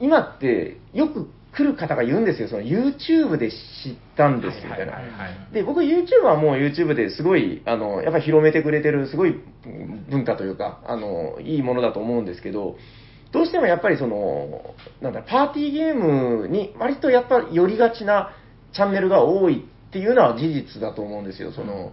[0.00, 2.48] 今って、よく来る方が言うんですよ。
[2.48, 3.56] その YouTube で知っ
[4.16, 4.92] たんですみたいな。
[5.52, 12.76] で、僕 YouTube はもう YouTube ですごい、あの、やっぱり広めてくれてる、すごいうん文化というか、あの、いいものだと思うんですけど、
[13.32, 18.30] どうしてもやっぱりその、なんだ、パーティーゲームに割とやっぱ寄りがちな
[18.72, 21.52] チャンネルが多いっていうのは事実だと思うんですよ。
[21.52, 21.92] その、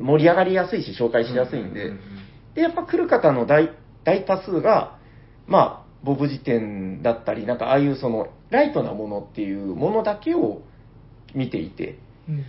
[0.00, 1.92] 盛り上がりやすいし、紹介しやすいんで。
[2.54, 3.70] で、やっぱ来る方の大
[4.04, 4.98] 大多数が、
[5.46, 10.62] まあ、ボブ辞典だったり、なんかああいうその、ライトなものっていうものだけを
[11.34, 12.44] 見ていて、うん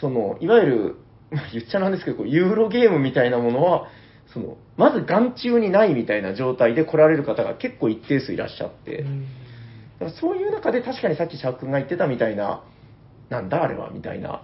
[0.00, 0.96] その、いわゆる、
[1.30, 3.88] ま あ言っちゃなんですけど、ユーロゲームみたいなものは、
[4.32, 9.22] その、まず眼中にないみたいな状態で来られる方が結構一定数いらっしゃって、うん。
[10.00, 12.64] だからそういう中で確かにさっきシャーク君が言ってたみたいな、
[13.28, 14.42] なんだあれはみたいな、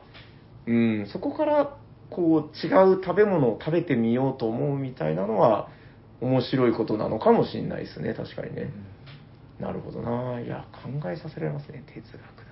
[0.67, 1.77] うん、そこから
[2.11, 5.69] こう違う食べ物を食べてみようと思うみたいなのは
[6.21, 8.71] 面白いことなのかもしれないですね、確かにね。
[9.61, 10.41] なるほどな。
[10.41, 12.21] いや、考えさせられますね、哲学。
[12.21, 12.48] だ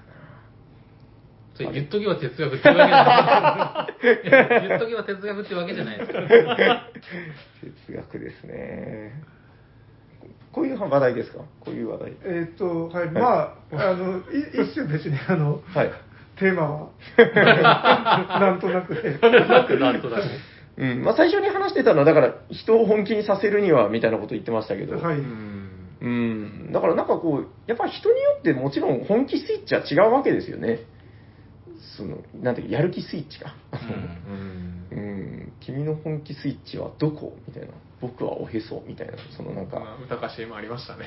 [1.57, 4.69] それ言っとけば哲学ってわけじゃない。
[4.69, 6.29] 言っとけば哲学ってわけじゃないですから。
[6.29, 6.91] な。
[7.87, 9.23] 哲学ですね。
[10.53, 11.39] こういう話題ですか？
[11.61, 12.13] こういう話題。
[12.25, 15.91] えーっと、はい、まあ、あの、いいいっすよ、別に、あの、はい。
[16.39, 16.89] テーマは。
[18.41, 19.19] なんとなくで。
[19.79, 20.23] なんとなく。
[20.79, 21.03] うん。
[21.03, 25.19] まあ最初に話してたのは、だから人を本気にさせるにはみたいなこと言ってましたけど、はい。
[25.19, 30.81] うんうん、だからなんかこう、やっぱ人によってもちろん本気スイッチは違うわけですよね。
[31.97, 33.55] その、なんていうか、やる気スイッチか。
[33.73, 33.77] う
[34.35, 37.37] ん うん、君の本気スイッチはどこ？
[37.49, 37.69] みたいな。
[38.01, 39.15] 僕はおへそみたいな。
[39.37, 41.07] そのなんか、まあ歌歌詞もありましたね。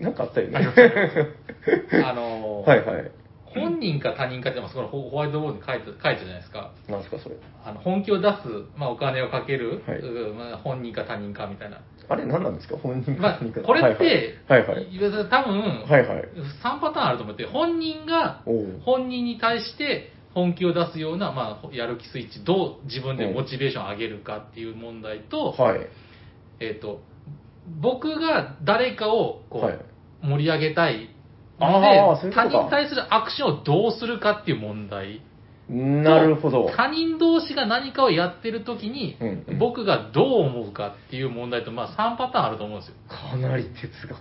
[0.00, 0.58] なんかあったよね。
[2.04, 3.10] あのーはいはい。
[3.44, 6.70] 本人か他人かって、まあ、そこのホホワイトボードに書いて書いじゃないですか。
[6.88, 7.34] なんですかそれ？
[7.64, 8.34] あの本気を出す、
[8.76, 11.80] まあ、お金をかける、はいうんまあ、本人か他人かみたいな。
[12.08, 12.76] あれ何なんですか？
[12.76, 14.74] 本人かまあ何か、これって、はいはい。
[14.76, 16.28] はいいわゆる多分、はいはい。
[16.62, 18.42] 3パターンあると思って、本人が
[18.84, 25.80] 本人に対して本気を出すような、まあ、やる気スイッチ、どう自分でモチベーションを上げるかっていう問題と、はい。
[26.60, 27.00] えっ、と、
[27.80, 29.80] 僕が誰かをこう、はい
[30.22, 31.10] 盛り上げたい
[31.58, 35.22] あのーそういう他人に対するアクションをどうするかっていう問題。
[35.68, 36.68] なるほど。
[36.74, 42.94] 他人同士が何かをやってる時に、うんうん僕がどう思うかっていう問題と、まあ3パターンあると思うんですよ。
[43.08, 44.18] かなり哲学。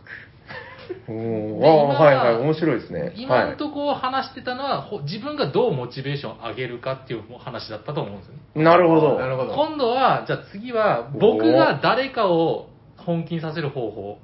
[1.08, 3.13] おーであー今はいはい、面白いですね。
[3.15, 8.63] 今はいのところ話してたのは、ほ自分がどうモチベーションを上げるかっていう話だったと思うんですよね。
[8.63, 9.19] なるほど。
[9.19, 9.54] なるほど。
[9.54, 14.17] 今度は、じゃあ次は、僕が誰かを本気にさせる方法、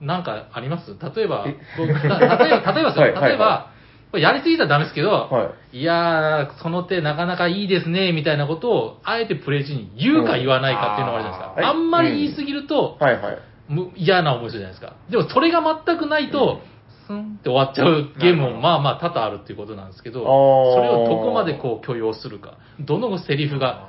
[0.00, 0.96] なんかあります？
[1.14, 2.18] 例えばえ、僕例えば、
[2.74, 3.68] 例えばですよ、はい例えば、
[4.10, 11.54] これやりすぎたらダメですけど、、はいやー、その手なかなかいいですね、みたいなことを、あえてプレイ中に言うか言わないかっていうのがあるじゃないですか。
[11.56, 13.38] うんあんまり言いすぎると、はいはい。
[13.72, 14.96] む嫌な思いするじゃないですか。
[15.10, 16.60] でもそれが全くないと、
[17.06, 23.88] スンって終わっちゃうゲームもまあまあ多々あるっていうことなんですけど、それをどこまでこう許容するか、どのセリフが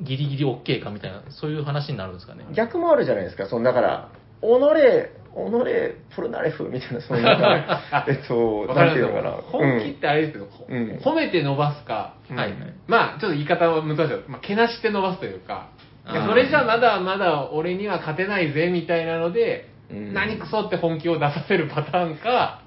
[0.00, 2.46] ギリギリ OK かみたいな、そういう話になるんですかね。
[2.54, 3.46] 逆もあるじゃないですか。
[3.46, 4.08] そのだから、
[4.40, 9.30] 己、己、プルナレフみたいな、そのなんか、 えっと、なんていうのかな。
[9.30, 10.98] 本気ってあれですけど、うん。
[11.04, 12.36] 褒めて伸ばすか、うん。
[12.36, 12.58] はいはい。
[12.88, 14.28] まあ、ちょっと言い方は難しいです。
[14.28, 15.68] まあ、けなして伸ばすというか、
[16.08, 22.62] いやそれじゃまだまだ俺には勝てないぜみたいなので、うん何クソって本気を出させるパターンか、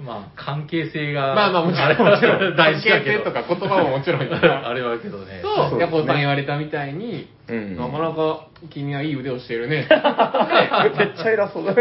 [0.00, 3.22] まあ、関係性が、まあまあもちろん、もちろん、 大事だけど。
[3.22, 5.40] 関係性とか言葉ももちろん あれはけどね。
[5.40, 9.86] と、そうヤコウさん言われたみたいに、うんなかなか君はいい腕をしてるね。
[10.98, 11.74] めっちゃ偉そうだ。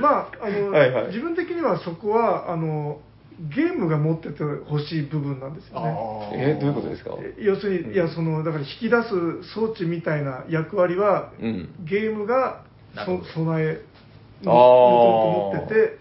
[0.00, 3.00] まあ、あの、はいはい自分的にはそこは、あの、
[3.54, 6.30] ゲームが持っててほしい部分なんですよね。
[6.32, 7.14] え、どういうことですか？
[7.20, 11.68] え要するに、いや、その、だから引き出す装置みたいな役割は、うん。
[11.84, 12.64] ゲームが
[13.06, 13.80] そ備え、
[14.44, 15.98] あーもともと持ってて、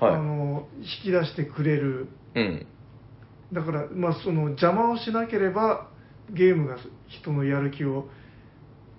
[0.00, 2.06] あはの、引き出してくれる。
[2.34, 2.38] い。
[2.38, 2.66] うん。
[3.52, 5.88] だから、まあ、その邪魔をしなければ、
[6.30, 6.76] ゲームが
[7.08, 8.06] 人のやる気を、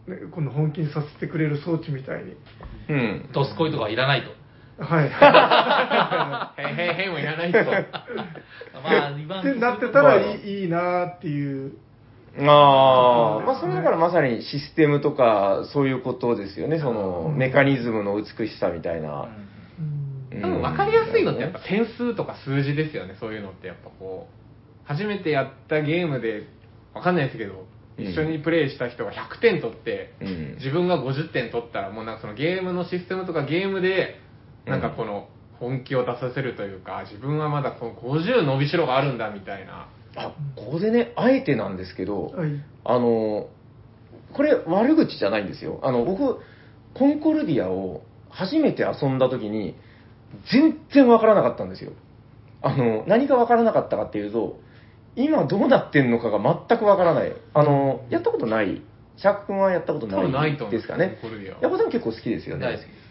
[0.07, 2.35] ね、この本気にさせてくれる装置みたいに。
[2.89, 3.29] うん。
[3.33, 4.38] ドスコイとかいらないと。
[4.79, 6.63] はい。
[6.69, 7.59] へいへいへいもいらないと。
[8.81, 11.73] まあ、今ってなってたらいいいいなっていう。
[12.37, 17.37] ああ、まあそれだからまさにシステムとかそういうことですよね、そのうん。
[17.37, 19.27] メカニズムの美しさみたいな。
[20.31, 20.37] うん。
[20.37, 20.41] うん。
[20.41, 26.47] 多分分かりやすいのってやっぱ点数とか数字ですよね、そういうのってやっぱこう、初めてやったゲームで、
[26.93, 27.65] 分かんないですけど、
[27.97, 28.05] うん。
[28.05, 30.55] 一緒にプレイした人が100点取って、うん。
[30.55, 34.19] 自分が50点取ったら、もうなんかそのゲームのシステムとかゲームで、
[34.65, 35.27] なんかこの
[35.59, 39.89] 本気を出させるというか、自分はまだこの50伸びしろがあるんだみたいな。
[40.15, 42.49] あ、ここでね、あえてなんですけど、はい。
[42.85, 43.49] あの、
[44.33, 45.79] これ悪口じゃないんですよ。
[45.83, 46.39] あの、僕、
[46.93, 49.75] コンコルディアを初めて遊んだ時に、
[50.51, 51.91] 全然わからなかったんですよ。
[52.61, 54.59] あの、何がわからなかったかっていうと、
[55.15, 57.33] 今どうなってんのかが全くわからない。
[57.53, 58.81] あの、やったことない。
[59.17, 61.17] シャーク君はやったことなないですかね。
[61.21, 62.65] コルディアはヤコさん結構好きですよね。
[62.65, 63.08] 大好きです。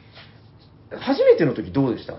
[0.91, 2.15] 初めての時どうでした？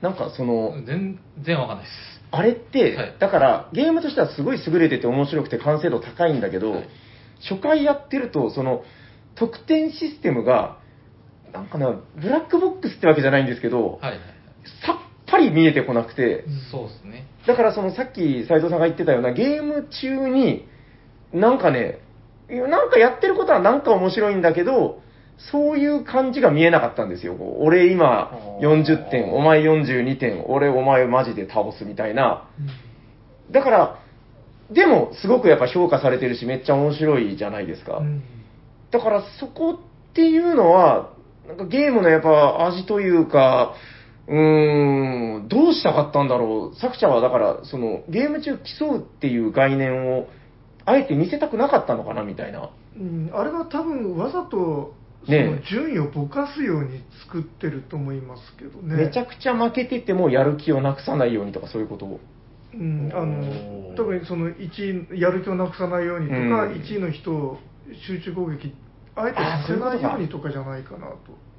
[0.00, 1.96] なんかその、全然わかんないです。
[2.30, 6.88] あれって、はいだからゲームとしてはすごい優れてて面白くて完成度高いんだけど、はい
[7.50, 8.84] 初回やってると、その
[9.34, 10.78] 得点システムが、
[11.52, 14.18] なんかな、ブラックボックスってわけじゃないんですけど、はい。
[14.86, 17.26] さっぱり見えてこなくて、そうですね。
[17.48, 20.68] だからそのさっき斉藤さんが言ってたようなゲーム中に、
[21.32, 21.98] なんかね、
[22.48, 25.01] なんかやってることはなんか面白いんだけど、
[25.50, 27.34] そういう感じが見えなかったんですよ。
[27.34, 32.48] こう俺今40点、お前42点、俺お前マジで倒すみたいな。
[33.50, 33.98] だから、
[34.70, 37.98] でもすごくやっぱ評価されてるし、めっちゃ面白いじゃないですか。
[37.98, 38.22] うん
[38.92, 41.14] だからそこっていうのは、
[41.48, 43.74] なんかゲームのやっぱ味というか、
[44.28, 46.76] うーん、どうしたかったんだろう。
[46.78, 50.28] 作者はだから、そのゲーム中競うっていう概念を、
[50.84, 52.70] あえて見せたくなかったのかなみたいな。
[52.96, 59.06] うんあれは多分わざとそねの順位をぼかすように作ってると思いますけどね。
[59.06, 62.20] めちゃくちゃ負けててもやる気をなくさないようにとかそういうことを。
[62.74, 67.58] うん、あおのー特にその1位やる気をなくさないようにとか、うん1位の人を
[68.06, 68.74] 集中攻撃
[69.14, 71.16] あえてさせないようにとかじゃないかなと。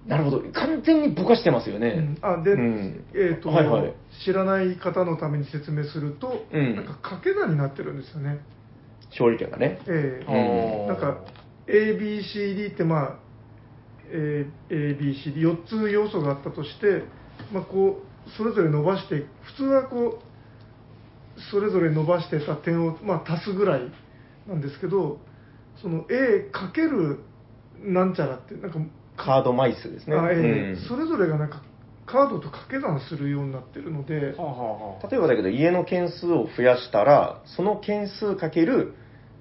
[0.08, 0.42] なるほど。
[0.52, 2.18] 完全にぼかしてますようねん。
[2.22, 3.94] あで、うんえーとはいはい
[4.26, 8.40] 知らない方のために説明すると、うんなんか掛け算になってるんですよね。
[9.12, 9.80] 勝利点がね。
[9.88, 11.24] ええうんなんか
[11.68, 13.20] ABCD ってまあ、
[14.14, 17.04] えー ABCD4 つ要素があったとして、
[17.52, 23.92] まあ、こうそれぞれ伸ばして普通はこうそれぞれ伸ばしてた点を、まあ、足すぐらい
[24.48, 25.20] なんですけど
[25.82, 27.20] その A かける
[27.82, 28.80] なんちゃらってなんか
[29.18, 30.16] カード枚数ですね。
[30.16, 30.38] あええ
[30.74, 30.88] うん。
[30.88, 31.62] それぞれがなんか
[32.06, 35.08] カードと掛け算するようになってるので、はあはあはあ。
[35.08, 38.94] 例えばだけど家の件数を増やしたらその件数かける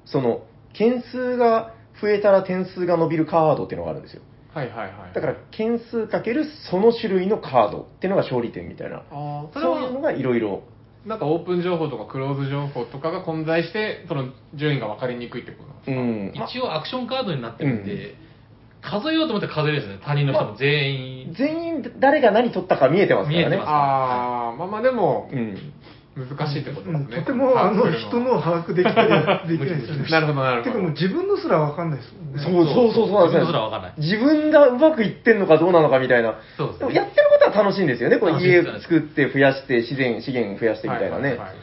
[0.04, 4.22] その件数が増えたら点数が伸びるカードっていうのがあるんですよ
[4.55, 5.15] はいはいはい。
[5.15, 10.62] だから件数かけるその種類のカードっていうのが勝利点みたいなあーそれそういうのは、がいろいろ
[11.07, 18.23] なんかオープン情報とかクローズ情報とかが混在して、その順位が分かりにくいってことなんですうか、んま一応アクションカードになってるんで、うん
[18.83, 20.01] 数えようと思って数えるんですね。
[20.05, 21.35] 他人の人も全員。
[21.35, 25.73] 全員誰が何取ったか見えてますからね見えてますああ、まあまあでも、うん
[26.14, 27.16] 難しいってことですね。
[27.16, 28.94] うんとてもあの人の把握できて
[29.48, 30.11] できないですよね。
[30.11, 30.72] なるほどなるほど。
[30.72, 32.42] てかもう自分のすら分かんないですもんね。
[32.42, 33.40] そうそうそうそうなんですよ。
[33.40, 33.94] 自分すらわかんない。
[33.98, 36.35] 自分がうまくいってんのかどうなのかみたいな。
[36.57, 36.87] そうですね。
[36.87, 38.18] もやってることは楽しいんですよね。
[38.18, 41.57] こう家作って増やして自然資源増やしてみたいなね、はいはいはい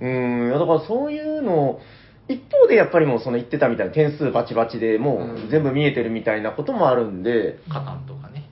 [0.00, 1.80] うんうん、いやだからそういうの、
[2.28, 8.50] 一方でやっぱりもうその言ってたみたいな点数バチバチでもう全部見えてるみたいなこともあるんで、カタンとかね。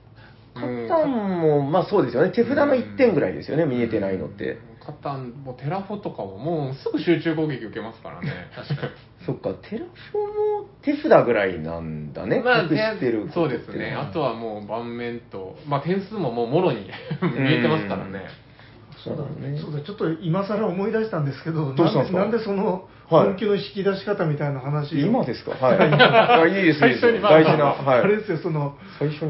[0.55, 4.57] カタンもまあそうですよね、手札の1点ぐらいですよね、見えてないのって。
[4.85, 8.29] カタン、もうテラフォとかももうすぐ集中攻撃受けますからね。
[8.55, 8.93] 確かに。
[9.25, 13.95] そっか、テラフォも手札ぐらいなんだね、まあ、隠してるそうですね。
[13.99, 16.81] あとはもう盤面と、まあ点数ももうもろに
[17.21, 18.25] 見えてますからね。
[19.03, 19.57] そうだね。
[19.59, 22.19] そうだちょっと今更思い出したんですけど、どうしたんですか？
[22.19, 24.99] なんでそのはい本気の引き出し方みたいな話を？
[24.99, 25.51] 今ですか？
[25.51, 25.77] はい。
[26.41, 27.01] あいいです、いいです。
[27.01, 27.65] 最初にまあ大事な。
[27.65, 27.99] はい。
[28.01, 28.75] あれですよ、その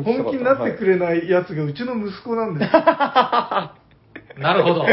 [0.04, 2.82] 本気になってくれないやつがうちの息子なんですよ。
[4.38, 4.86] なるほど。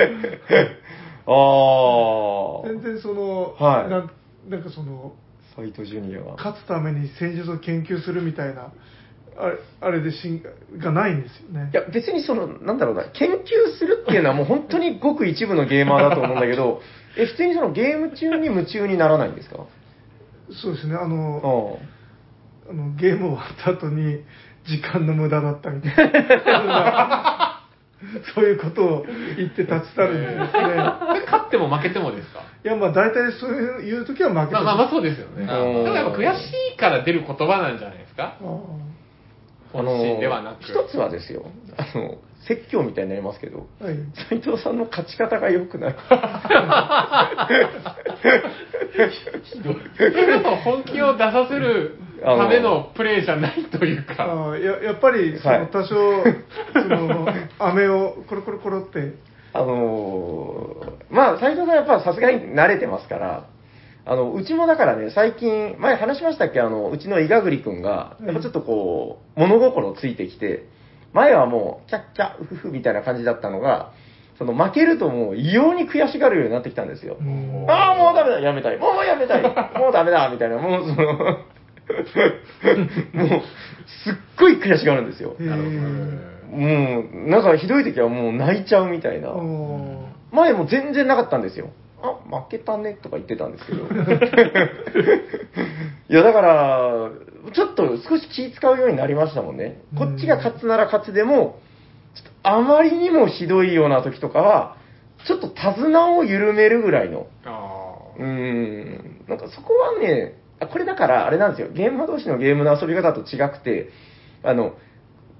[1.27, 2.69] ああ。
[2.69, 4.11] 全然その、はいなん
[4.49, 5.13] なんかその
[5.55, 6.33] サイトジュニアが。
[6.37, 8.73] 勝つために戦術を研究するみたいな
[9.37, 10.43] あれあれでしん
[10.79, 11.77] がないんですよねい。
[11.77, 13.37] や、別にその、なんだろうな、研究
[13.79, 16.81] するっていうのはもう本当にごく一部のゲーマーだと思うんだけど、
[17.17, 19.67] え、普通にそのゲーム中に夢中にならないんですか？
[20.51, 21.79] そうですね、ああの
[22.69, 24.21] ああのゲーム終わった後に
[24.67, 27.49] 時間の無駄だったみたいな。
[28.35, 30.75] そういうことを言って立ち去るんですね。
[31.27, 32.41] 勝っても負けてもですか？
[32.65, 35.47] いや、まあ大体そういう時は負けてまあまあまあそうですよね。
[35.47, 38.37] であーもやっぱ悔しいから出る言葉なんじゃないですか？
[39.73, 40.63] 本心ではなく。
[40.65, 41.47] 一つはですよ、
[41.79, 43.95] あの、説教みたいになりますけど、はい。
[44.29, 45.97] 斉藤さんの勝ち方が良くない。
[49.97, 54.15] それだと本気を出させるためのプレーじゃないというか。
[54.25, 55.87] あーややっぱりそはいの多少、
[56.73, 59.15] その 飴をコロコロコロって、
[59.53, 63.45] あのーまあ、斉藤さんやっぱさすがに慣れてますから、
[64.05, 66.61] あの、うちもだからね、最近、前話しましたっけ？
[66.61, 70.65] あの、うちの伊賀栗くんが、やっぱちょっとこう、物心ついてきて、
[71.13, 73.91] 前はもう、キャッキャ、ウフフみたいな感じだったのが、
[74.39, 77.17] その負けるともう異様に悔しがるようになってきたんですよ。
[77.21, 78.79] うんああ、もうダメだ、やめたい。
[78.79, 79.43] もうやめたい。
[79.43, 81.37] もうダメだ、みたいな、もうその、
[83.13, 83.29] もう、
[84.05, 85.37] すっごい悔しがるんですよ。
[85.39, 89.33] へなるほどーもう、なんかひどい時はもう泣いちゃうみたいな。
[90.33, 91.71] 前も全然なかったんですよ。
[92.03, 93.85] あ、負けたねとか言ってたんですけど。
[96.11, 97.11] いや、だから、
[97.53, 99.83] ちょっと少し気使うようになりましたもんね。
[99.97, 101.61] こっちが勝つなら勝つでも、
[102.15, 104.77] ちょっとあまりにもひどいような時とかは、
[105.27, 107.27] ちょっと手綱を緩めるぐらいの。
[107.45, 111.69] あうーん、なんかそこはね、あこれだからあれなんですよ。
[111.73, 113.91] ゲーム同士のゲームの遊び方と違くて、
[114.43, 114.75] あの、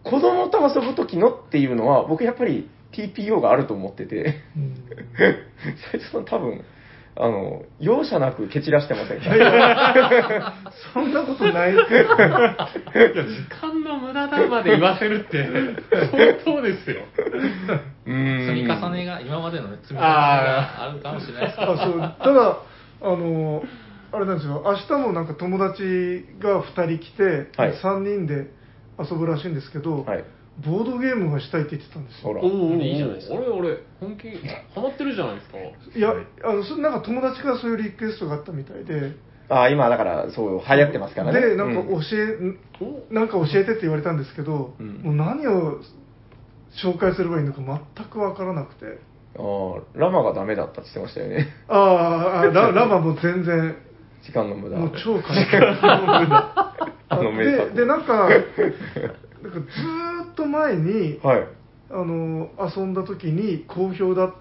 [0.05, 4.41] 子供と遊ぶ時のっていうのは、僕やっぱり TPO があると思ってて。
[4.57, 4.75] うん
[5.93, 6.65] 斉藤さん多分、
[7.15, 10.55] あの、容赦なく蹴散らしてませんか？
[10.95, 12.07] そんなことないですよ。
[12.19, 12.71] あ。
[12.95, 15.47] いや、時間の無駄だまで言わせるって、
[16.11, 17.03] 相当ですよ。
[18.07, 22.59] うーん積み重ねが、今までのね積み重ねがあるかもしれないですけどあそうただ、
[23.03, 23.63] あの、
[24.13, 25.83] あれなんですよ、明日もなんか友達
[26.39, 28.51] が2人来て、はい3人で
[28.99, 30.25] 遊ぶらしいんですけど、はい。
[30.67, 32.29] ボードゲームがしたいって言ってたんですよ。
[32.29, 32.43] ほら。
[32.43, 34.29] おおいいじゃないですか俺、俺、本気、
[34.75, 35.59] ハマってるじゃないですか。
[35.59, 36.13] いや、
[36.45, 39.13] あのそなんか友達からそういうリクエストがあったみたいで、
[39.49, 41.41] あ今だから、そう、流行ってますからね。
[41.41, 42.59] で、なんかう教え、ん
[43.11, 45.81] なんか教えてって言われたんですけど、うんもう何を
[46.85, 47.61] 紹介すればいいのか
[47.97, 48.99] 全く分からなくて。
[49.35, 51.49] あーラマがダメだったって言ってましたよね。
[51.69, 53.77] あーあ、ララマも全然、
[54.23, 54.77] 時間の無駄。
[54.79, 56.83] もう超簡単。
[57.09, 61.47] あの名作で、で、なんか、なんかずーっと前に、はい。
[61.91, 64.33] あの、遊んだ時に好評だ、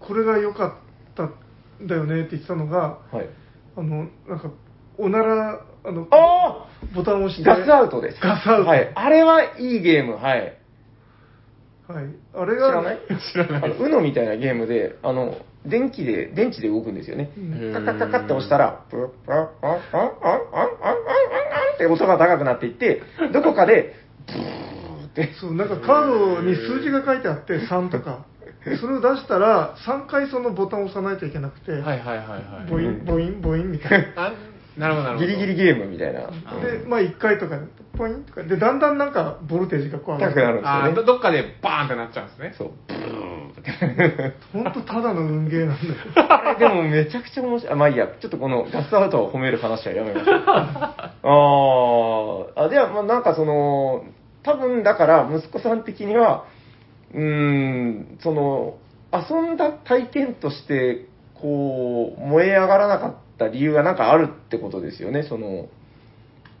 [0.00, 3.28] これが良かったんだよねって言ってたのが、はい。
[3.76, 4.50] あの、なんか、
[4.96, 8.20] おなら、あの、あボタンを押して、ガスアウトです。
[8.22, 8.90] ガスアウトはい。
[8.94, 10.56] あれはいいゲーム、はい。
[11.88, 12.04] はい。
[12.34, 12.98] あれが、知らない？
[13.32, 15.36] 知らないあの、UNO みたいなゲームで、あの、
[15.68, 17.30] 電気で、電池で動くんですよね。
[17.72, 23.02] カカカカって押したら、プップロ、あんあんあんあんあんあんあんって音が高くなっていって、
[23.32, 23.94] どこかで、
[24.26, 25.32] ブーって。
[25.40, 28.24] そう、なんかカードに数字が書いてあって、3とか。
[28.80, 32.70] それを出したら、3回そのボタンを押さないといけなくて、はいはいはい。
[32.70, 34.32] ボイン、ボイン、ボインみたいな。
[34.78, 35.26] あなるほどなるほど。
[35.26, 36.28] ギリギリゲームみたいな。
[36.28, 37.66] あで、まあ1回とかで、
[37.96, 38.42] ポインとか。
[38.44, 41.02] で、だんだんなんか、ボルテージがこう上が高くなるんですあーどよね。
[41.04, 42.54] どっかでバーンってなっちゃうんですね。
[42.56, 42.70] そう。
[42.86, 44.34] ブーって。
[44.52, 45.94] ほんとただの運ゲーなんだよ。
[46.30, 47.72] あれでもめちゃくちゃ面白い。
[47.72, 48.06] あ、まあいいや。
[48.06, 50.42] ちょっとこのガスアウトを褒める話はやめましょう。
[50.46, 52.68] あーあ。
[52.68, 54.04] では、まあなんかその、
[54.44, 56.44] 多分だから息子さん的には、
[57.12, 58.76] うーん、その、
[59.12, 65.68] 遊んだ体験として、こう、燃え上がらなかった理由がなんかあるってことですよね、その、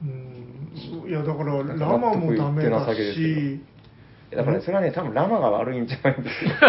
[0.02, 3.60] うんいや、だから、ラマもダメだし、
[4.30, 6.50] だからそれはね、多分ラマが悪いんじゃないんですよ。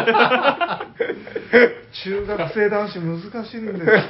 [2.04, 4.04] 中学生男子難しいんですよね。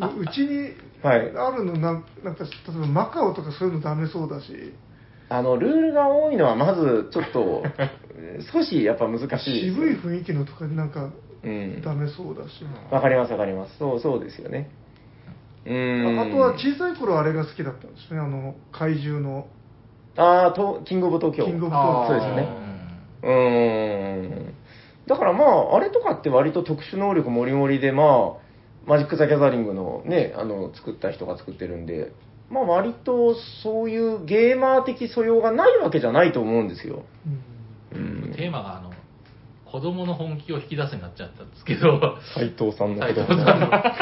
[0.00, 0.72] ううちに
[1.02, 1.32] はい。
[1.36, 4.72] あるのなん、なんか、例えばマカオとかそういうのダメそうだし、
[5.28, 7.64] あの、ルールが多いのはまずちょっと、
[8.52, 11.10] 少しやっぱ難しい渋い雰囲気のとかなんか
[11.44, 11.82] うん。
[11.82, 12.64] ダメそうだし。
[12.90, 13.78] わかりますわかります。
[13.78, 14.70] そう、そうですよね。
[15.66, 16.18] うーん。
[16.18, 19.46] ああとは小さい頃あれが好きだったんですね、あの怪獣の
[20.16, 21.46] あーと、キングオブ東京。
[21.46, 22.48] キングオブあーそうですよね。
[23.22, 23.32] う
[24.50, 24.54] ん。
[25.06, 28.42] だからまあ、あれとかって割と特殊能力もりもりで、まあ、
[28.86, 32.12] マジック・ザ・ギャザリングのね、あの、作った人が作ってるんで、
[32.50, 37.02] まあ割とそういうゲーマー的素養がないわけじゃないと思うんですよ。
[37.94, 38.34] うんうん。
[38.34, 38.91] テーマがあの
[39.72, 42.18] 子供の本気を引き出すになっちゃったんですけど。
[42.34, 43.72] 斎藤さんの斉こと藤さんの。
[43.74, 43.96] あ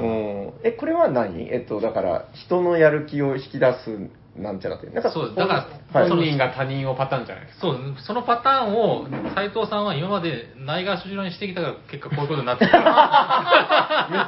[0.00, 0.54] うーん。
[0.64, 1.52] え、これは何？
[1.52, 4.08] えっと、だから、人のやる気を引き出す
[4.38, 4.86] なんちゃらって。
[4.86, 7.62] なんかそうだからはい本人が他人をパターンじゃないですか。
[7.62, 12.84] そうそのパターンを斉藤さんは今までないがしろにしてきたが結果こういうことになってる めち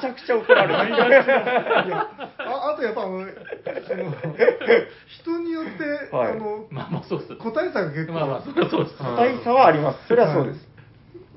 [0.06, 0.94] ゃくちゃ怒られる。
[0.94, 2.08] いや
[2.38, 3.24] ああとやっぱあの
[3.86, 4.14] その
[5.06, 7.36] 人によよって、はいあのまあまあそうです。
[7.36, 8.96] 個体差が結構、まあまあ、そそうです。
[9.00, 10.08] うん個体差はあります。
[10.08, 10.68] それはそうです。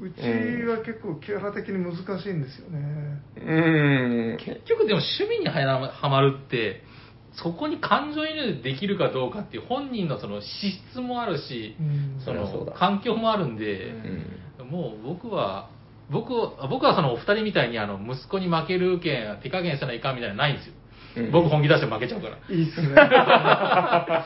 [0.01, 0.21] うち
[0.67, 3.21] は結構キャラ的に難しいんですよね。
[3.37, 4.37] うーん。
[4.37, 6.81] 結局でも趣味にはやはまるって、
[7.35, 10.47] そこに感情移入できるかどうかっていう本人のその資
[10.91, 13.87] 質もあるし、うんその環境もあるんで、
[14.59, 15.69] うんもう僕は、
[16.11, 20.73] 僕は僕はそのお二人みたいにあの息子に負けるけん、手加減せないかんみたいなのないんですよ。
[20.75, 20.83] うん
[21.31, 22.37] 僕本気出して負けちゃうから。
[22.49, 22.95] いいっすね。
[22.97, 24.25] あ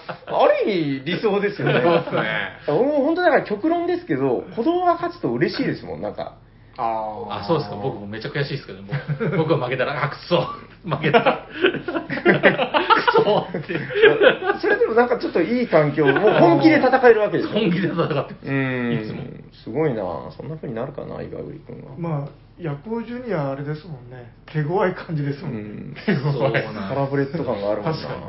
[0.65, 1.81] る意味理想ですよね。
[1.81, 2.21] そうっすね。
[2.67, 6.35] 俺も本当だから極論ですけど、子供が勝つと嬉しいですもん、なんか。
[6.77, 7.75] ああ、そうですか。
[7.75, 8.93] 僕もめっちゃ悔しいですけど、も
[9.33, 10.41] う僕は負けたら、あ、くそ
[10.85, 11.47] 負けた。
[11.51, 13.79] くそって。
[14.61, 17.49] それでもなんかちょっといい環境、もう本気で戦えるわけでしょ。
[17.49, 19.03] 本気で戦ってうーん。
[19.03, 19.23] いつも。
[19.63, 21.91] すごいなそんな風になるかな、岩栗君は。
[21.97, 24.31] まあ、ヤコウジュニアあれですもんね。
[24.45, 25.61] 手強い感じですうもんね。
[25.61, 25.95] ん。
[26.33, 27.97] そうラブレッド感があるもんな。
[27.97, 28.21] 確かに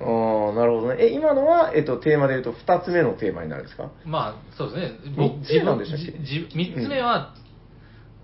[0.00, 0.96] ああ、なるほどね。
[0.98, 3.90] え、今のは、えっと、テーマで言うと、二つ目のテーマになるんですか？
[4.04, 4.92] まあ、そうですね。
[5.16, 6.18] 三つ目なんでしたっけ？
[6.24, 7.32] じじ三つ目は、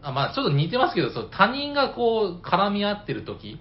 [0.02, 3.60] あまあ、ちょっと似てますけど、そう他人がこう、絡み合ってる時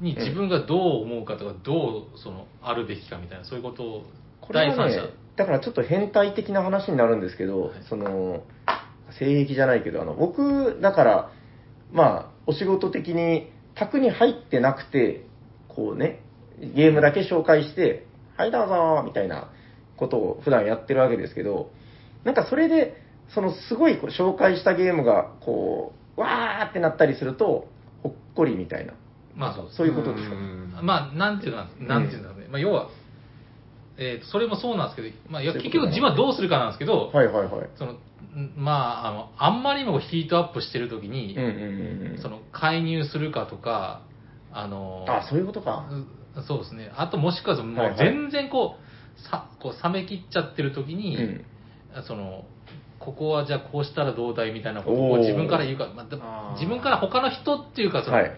[0.00, 4.04] に自分がどう思うかとか、どう、その、あるべきかみたいな、そういうことを、
[4.40, 8.42] これはね第三者。、だからちょっと変態的な話になるんですけど、はいその、
[9.18, 11.30] 性癖じゃないけど、あの、僕、だから、
[11.92, 15.24] まあ、お仕事的に、宅に入ってなくて、
[15.68, 16.20] こうね、
[16.74, 18.06] ゲームだけ紹介して、
[18.36, 19.50] はい、どうぞ、みたいな
[19.96, 21.70] ことを普段やってるわけですけど、
[22.24, 22.96] なんかそれで、
[23.34, 27.68] そのすごいこう紹介したゲームが、こう、わーってなったりすると、
[28.02, 28.94] ほっこりみたいな。
[29.34, 30.34] まあそうそういうことですか。
[30.34, 32.46] んまあ、なんていうのは、なんていうんだろうね。
[32.48, 32.88] まあ、要は、
[33.98, 37.70] えーそれもそうなんですけど、まあ、いや結局自分はどうするかなんですけど、はいはいはい。
[37.76, 37.98] その、ん
[38.56, 42.18] まあ、あの、あんまりにもヒートアップしてる時に、うんうんうんうん。
[42.22, 44.02] その、介入するかとか、
[44.52, 45.88] あの、あ、そういうことか。
[46.36, 46.92] うそうですね。
[46.96, 51.44] あともしくはその、もはいうはい全然こう、さ、こう冷め切っちゃってる時に、うん
[52.06, 52.44] その、
[53.08, 56.16] ここはじゃあこうしたらどうだいみたいなことを自分から言うか、まあで
[56.60, 58.32] 自分から他の人っていうか、その、はい。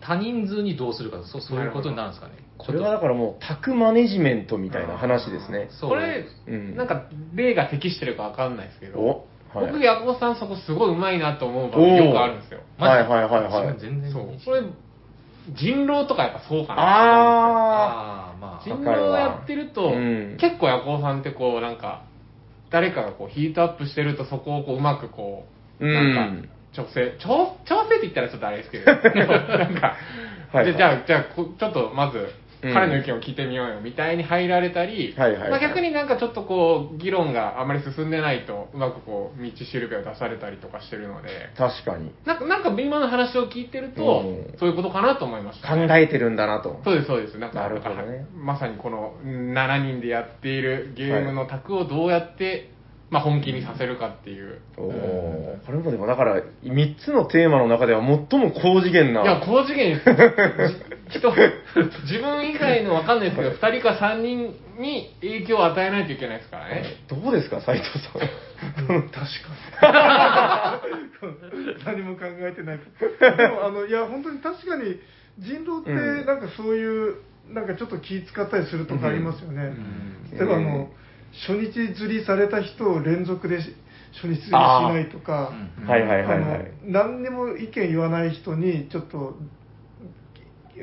[0.00, 2.34] 他人数にどうするか、そうそういうことになるんですかね。
[2.56, 5.68] これはだからもう、タクマネジメントみたいな話ですね。
[5.80, 6.76] これ、うん。
[6.76, 7.02] なんか、
[7.34, 9.66] 例が適してるかわかんないですけど、おはい。
[9.66, 12.60] 僕、ヤコウさんそこすごいうまいなと思う場面よくあるんですよ。
[12.78, 14.12] はいはいはいはい全然。
[14.12, 14.28] そう。
[14.42, 14.62] それ、
[15.52, 16.86] 人狼とかやっぱそうかなあ
[18.30, 20.36] ああ、まあ、人狼をやってると、うん。
[20.40, 22.04] 結構ヤコウさんってこう、なんか、
[22.70, 25.44] 誰かがこうヒートアップしてるとそこをこううまくこ
[25.80, 26.14] う、うん。
[26.14, 29.96] なんか、調整、調調整って言ったらちょっとあれですけど、 なんか、
[30.52, 30.64] はいはい。
[30.66, 32.28] でじゃあ、じゃあこ、ちょっとまず、
[32.62, 42.10] うん彼の意見を聞いてみようよ、みたいに入られたり、はいはいはいまあ、逆になんかちょっとこう、議論があまり進んでないと、うまくこう、道しるべを出されたりとかしてるので、確かに。
[42.24, 46.80] なんか、なんか今の話を聞いてると、うんそういうことかなと思いました、考えてるんだなと。
[46.84, 47.38] そうです、そうです。
[47.38, 52.70] なんか、なるほどねまさにこの7人でやっているゲームの卓をどうやって、
[53.10, 54.60] まあ、本気にさせるかっていう。
[54.76, 59.22] おーこれもでもだから、3つのテーマの中では最も高次元な。
[59.22, 60.84] いや、高次元です。
[61.10, 61.32] じ人、
[62.02, 66.84] 自分以外のわかんないですけど、2人か3人に影響を与えないといけないですからね。
[67.08, 68.94] どうですか、斉藤さん。
[68.94, 69.22] うん確か
[70.78, 71.84] に。
[71.84, 72.80] 何も考えてない。
[73.38, 75.00] でもあのいや本当に確かに
[75.38, 76.26] 人狼ってうん。
[76.26, 77.16] なんかそういう、
[77.50, 80.36] なんかちょっと気使ったりするとかありますよね、ん。
[80.36, 80.90] 例えばあの、
[81.46, 83.74] 初日釣りされた人を連続でし
[84.14, 85.52] 初日釣りしないとか。
[86.84, 89.36] 何にも意見言わない人にちょっと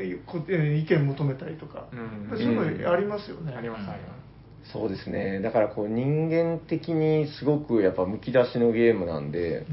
[0.04, 3.54] 意見求めたりとか、うんそういうのありますよね。
[3.56, 4.16] あります、ありま
[4.72, 5.42] そうですね。
[5.42, 9.66] だからこう人間的にすごくやっぱむき出しのゲームなんで、うん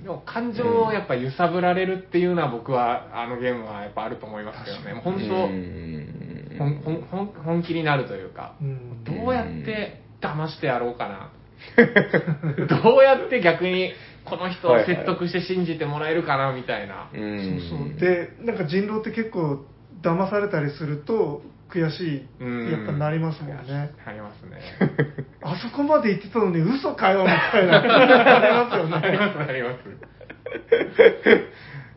[0.00, 0.04] す。
[0.04, 5.00] でも感情をやっぱ揺さぶられるっていうのは僕はあのゲームはやっぱあると思いますけどね。
[5.02, 11.30] 本う当、んほんほんほん本気になるというか、うんどうやって騙してやろうかな。
[12.82, 13.92] どうやって逆に
[14.24, 17.10] この人を説得して信じてもらえるかなみたいな。
[17.12, 17.60] うん。
[17.60, 17.98] そうそう。
[17.98, 19.64] でなんか人狼って結構
[20.02, 22.68] 騙されたりすると悔しうん。
[22.68, 23.92] いやっぱなりますもんね。
[24.06, 24.60] ありますね。
[25.42, 27.78] あそこまで言ってたのに嘘かよみたいな。
[27.80, 29.78] ありますよありねます、あります。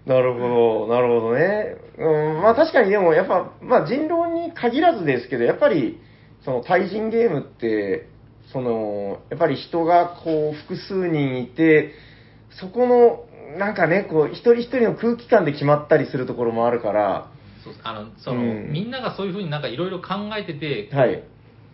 [0.08, 1.76] なるほど、なるほどね。
[1.98, 6.00] うん、まあ確かにでもやっぱ、まあ人狼に限らずですけど、やっぱり、
[6.44, 8.08] その対人ゲームって、
[8.54, 11.92] その、やっぱり人がこう複数人いて、
[12.52, 13.26] そこの、
[13.58, 17.32] なんかね、こう、一人一人の空気感で決まったりするところもあるから、
[17.64, 21.24] そうあのその、うんみんながそういうふうになんかいろいろ考えてて、はい。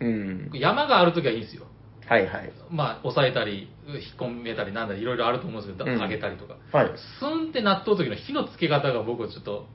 [0.00, 0.50] うん。
[0.52, 1.66] 山があるときはいいんですよ。
[2.06, 2.52] はいはい。
[2.70, 6.56] まあ、抑えたり、引っ込めたりなんだり、いろいろあると思うんですけど、うん上げたりとか。
[6.72, 6.90] はい。
[7.18, 9.66] スンって納豆の時の火のつけ方が僕はちょっと、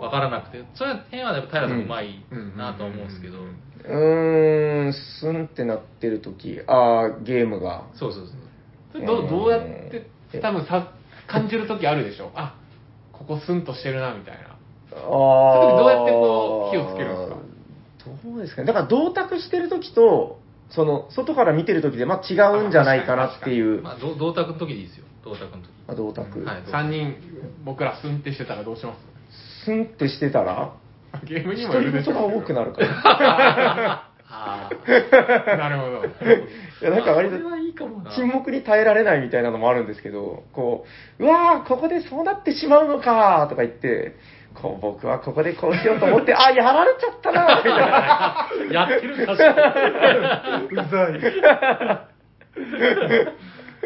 [0.00, 2.24] わからなくて、それは辺はやっぱ平さんうまい
[2.56, 7.84] なとは思うんですけどうん、うーん、スンってなってる時ああ、ゲームが。
[7.94, 8.49] そうそうそう。
[8.92, 10.06] それどうどうやって
[10.40, 10.92] 多分さ
[11.26, 12.54] 感じる時あるでしょあ
[13.12, 14.54] ここスンとしてるなみたいなあ
[14.96, 15.76] あ。
[15.78, 17.36] どうやってこう火をつけるんですか？
[18.24, 18.66] どうですかね。
[18.66, 22.34] だから、同卓してる時と、その、外から見てる時で、まあ違
[22.64, 23.82] うんじゃないかなっていう。
[23.82, 25.04] まあ、ど同卓の時でいいですよ。
[25.22, 25.68] 同卓の時。
[25.86, 26.42] あ同卓。
[26.44, 27.14] はい3人
[27.64, 28.94] 僕らスンってしてたらどうしま
[29.62, 29.64] す？
[29.66, 30.72] スンってしてたら、
[31.24, 34.09] ゲームに一もよるでしょ人言が多くなるから。
[34.30, 34.70] あ
[35.56, 36.04] なるほど
[36.80, 37.36] いや、なんか割と。
[38.14, 40.86] 沈黙に耐えられないみたいなのもあるんですけど、こ
[41.18, 44.14] う、うわー、ここでそうなってしまうのかとか言って、
[44.54, 48.48] こう僕はここでこうしようと思って、 あ、やられちゃったなみたいな。
[48.70, 49.44] やってる確か
[50.60, 50.66] に。
[50.72, 51.20] うざい。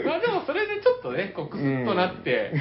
[0.05, 2.53] まあでもそれでちょっとねこうクスッとなって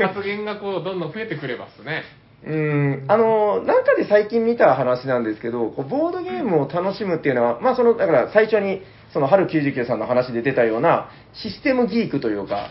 [0.00, 2.02] 発言がこうどんどん増えてくれますね
[2.44, 8.82] うん、あの、なんかで最近見た話なんですけど、こうボードゲームを楽しむっていうのは、まあその、だから最初に、
[9.12, 12.70] その春99さんの話で出たような、システムギークというか、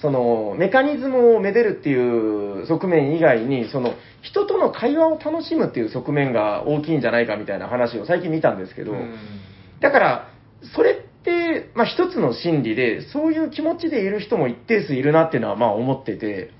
[0.00, 9.16] その、メカニズムをめでるっていう側面以外に、その、人との会話を楽しむっていう側面が大きいんじゃないかみたいな話を最近見たんですけど、うん。
[9.80, 10.28] だから、
[10.76, 10.94] それっ
[11.24, 16.50] て、まあ一つの心理で、そういう気持ちでいる人も一定数いるなっていうのはまあ思ってて、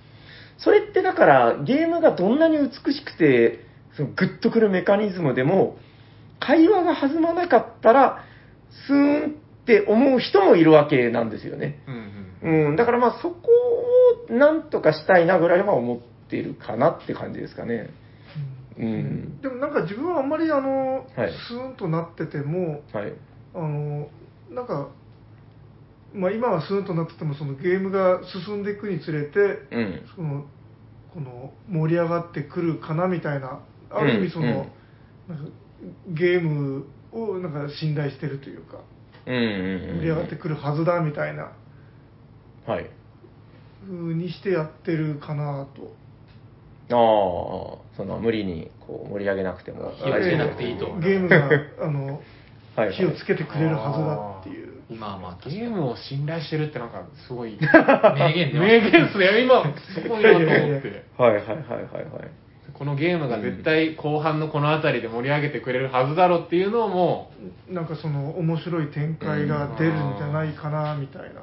[0.59, 3.65] それってだから、ゲームがどんなに美しくて、
[3.97, 5.77] そのグッとくるメカニズムでも、
[6.41, 8.25] 会話が弾まなかったら、
[8.87, 11.83] スーンって思う人もいるわけなんですよね。
[11.87, 13.51] うんうんうん、だからまあそこ
[14.31, 15.99] をなんとかしたいなぐらいは思っ
[16.31, 17.91] ているかなって感じですかね。
[18.79, 19.41] うん。
[19.41, 23.13] でもなんか自分はあんまりあの、はいスーンとなってても、はい。
[23.55, 24.09] あの
[24.51, 24.89] なんか、
[26.15, 29.39] まあ、今はスーンとなっててもそのゲームが進んでいくにつれて、
[29.71, 30.03] うん。
[30.15, 30.45] その
[31.13, 34.69] この盛り上がってくるかなみたいな、ある意味その、うん
[35.29, 35.53] なんか
[36.09, 38.79] ゲームをなんか信頼してるというか、
[39.27, 39.97] うんうんうん。
[39.99, 41.53] 盛り上がってくるはずだみたいな
[42.67, 42.91] はい。
[43.87, 45.95] 風にしてやってるかなと。
[46.91, 49.93] ああ、その無理にこう盛り上げなくても。
[49.97, 51.51] 火をつけなくていいとゲームが
[51.81, 52.21] あの
[52.75, 54.68] はいはい火をつけてくれるはずだっていう。
[54.91, 59.63] まあまあ、ゲームを信頼してるってなんかすごい名言出ま名言っすね今
[59.95, 62.49] すごいなと思ってはいはいはいはいはい。
[62.73, 67.33] このゲームが絶対後半のこの辺りで盛り上げてくれるはずだろうっていうのをも
[67.69, 71.43] なんかその面白い展開が出るんじゃないかなみたいな。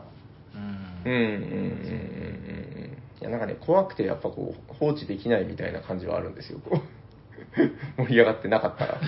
[0.55, 2.97] うんうんうんうんうんうん。
[3.21, 6.59] いやなんかね、怖くてやっぱこう放置できないみたいな感じはあるんですよ。
[6.59, 6.81] こ
[7.97, 8.99] う 盛り上がってなかったら。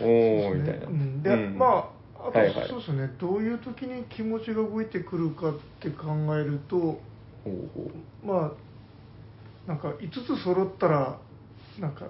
[0.02, 0.86] おーみたいな。
[0.86, 1.95] うんで、うんまあ、
[2.28, 7.00] あと、はいはいそうですね、どういう時に気持ちが動いてくるかって考えると、ほ
[7.46, 7.90] うほ
[8.24, 8.52] うまあ、
[9.66, 11.20] なんか5つ揃ったら、
[11.78, 12.06] なんか、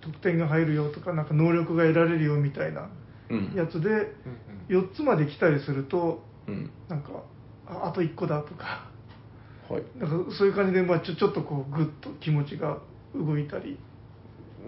[0.00, 2.88] 得点が入るよとか、なんか能力が得られるよみたいな
[3.30, 3.52] うん。
[3.54, 6.72] やつで、う、うんうん4つまで来たりすると、うん。
[6.88, 7.22] なんか、
[7.66, 8.90] ああと1個だとか、
[9.70, 9.82] はい。
[9.96, 12.78] なんかそういう感じで、まあ、ちょちょっとこう、ぐっと気持ちが
[13.14, 13.78] 動いたり。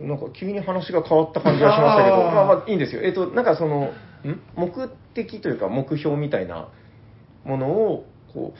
[0.01, 3.03] なんか急に話が変わった感じがしましたけど、まあまあいいんですよ。
[3.03, 4.08] えっと、なんかその、ん
[4.55, 6.69] 目的というか目標みたいな
[7.45, 8.59] ものを、こう、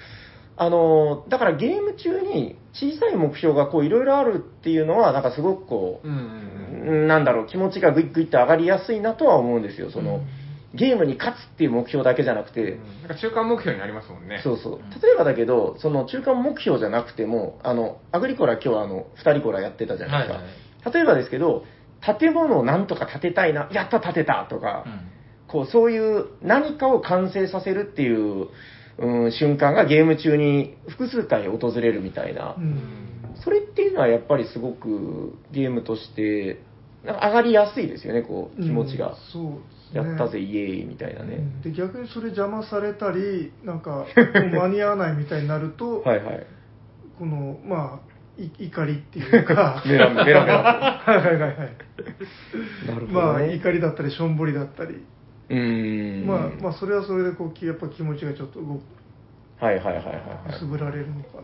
[0.61, 9.91] あの、だからゲーム中に小さい目標がこういろいろあるっていうのは、なんかすごくこうんうんう、なんだろう、気持ちがグイッグイって上がりやすいなとは思うんですよ。
[9.91, 10.23] その、
[10.75, 13.03] ゲームに勝つっていう目標だけじゃなくて、うん。
[13.03, 14.41] なんか中間目標になりますもんね。
[14.43, 14.79] そうそう。
[15.03, 20.35] 例えばだけど、その中間目標じゃなくても、あの、アグリコラ今日あの、二人コラやってたじゃないですか。
[20.39, 20.95] はいはい。
[20.95, 21.65] 例えばですけど、
[22.21, 25.18] 建物をなんとか建てたいな、やった建てたとか、うん
[25.49, 28.49] こう、そういう何かを完成させるっていう、
[28.99, 32.61] うん、瞬間がゲーム中に複数回訪れるみたいなう。
[32.61, 33.09] ん
[33.45, 36.61] それっていうのはやっぱりすごくゲームとして、
[37.05, 39.11] なんか上がりやすいですよね、こう、気持ちが。
[39.11, 39.59] うんそうね
[39.93, 41.39] やったぜ、イエーイみたいなね。
[41.63, 44.05] で逆にそれ邪魔されたりなんか
[44.53, 46.47] 間に合わないみたいになると、はいはい。
[47.19, 51.03] このまあい怒りっていうかメラメラメラメラ。
[51.07, 51.57] はいはいはいはい
[52.87, 53.43] なるほまあ。
[53.43, 55.03] 怒りだったりしょんぼりだったり、
[55.51, 56.27] うーん。
[56.27, 58.81] まあまあそれはそれでこうきやっぱ気持ちがちょっと動く
[59.61, 60.59] はいはいはいはいくはい。
[60.59, 61.43] すぶられるのかな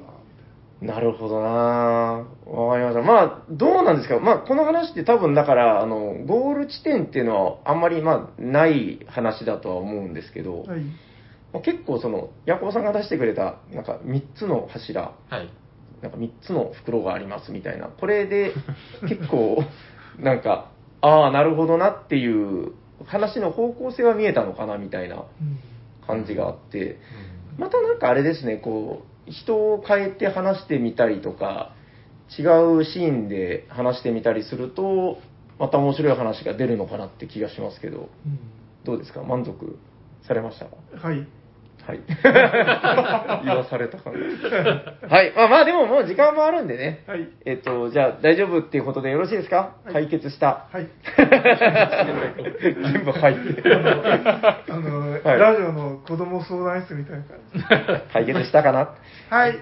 [0.80, 3.02] みなるほどなわかりました。
[3.02, 4.18] まあ、どうなんですか？
[4.20, 10.80] まあ、この話って多分だから、あの、ゴール地点っていうのはあんまりまあ、ない話だとは思うんですけど、はい
[11.52, 15.48] まあ結構その、ヤコブさんが出してくれた、なんか3つの柱、はい。
[16.02, 18.52] なんか3つの袋がありますみたいな、これで
[19.08, 19.62] 結構、
[20.18, 22.72] なんか、ああ、なるほどなっていう
[23.04, 25.26] 話の方向性は見えたのかなみたいなうん
[26.06, 26.98] 感じがあって、
[27.58, 31.74] またなんかあれですね、こう、人を変えて話してみたりとか、
[32.38, 32.42] 違
[32.80, 35.18] うシーンで話してみたりすると、
[35.58, 38.38] また面白い話が出るのかなって気がしますけど、うん。
[38.84, 39.22] どうですか？
[39.22, 39.78] 満足
[40.26, 40.66] されました？
[40.66, 40.76] か
[41.08, 41.26] はい。
[41.86, 42.00] はい。
[43.44, 44.20] 言わされた感じ。
[45.06, 45.32] はい。
[45.36, 47.04] まあまあでももう時間もあるんでね。
[47.06, 47.28] はい。
[47.44, 50.66] えっと、じゃあ大丈夫っていうことでよろしいですか、はい解決した。
[50.72, 50.88] はい。
[51.16, 53.62] 全部入って。
[53.74, 57.38] あの、はいラジオの子供相談室みたいな感
[57.98, 58.12] じ。
[58.12, 58.94] 解決したかな？
[59.30, 59.58] はい。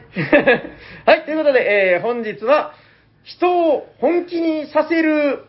[1.06, 2.72] はい、ということで、えー本日は、
[3.24, 5.44] 人を本気にさせる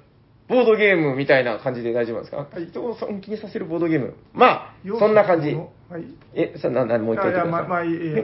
[0.47, 4.15] ボードゲームみたいな感じで大丈夫なんですか、はい人を本気にさせるボードゲーム。
[4.33, 5.55] まあそんな感じ。
[5.55, 6.03] はい。
[6.33, 7.51] え、さ、な、な、もう一回ってください。
[7.51, 8.23] ま、まあいい、いいや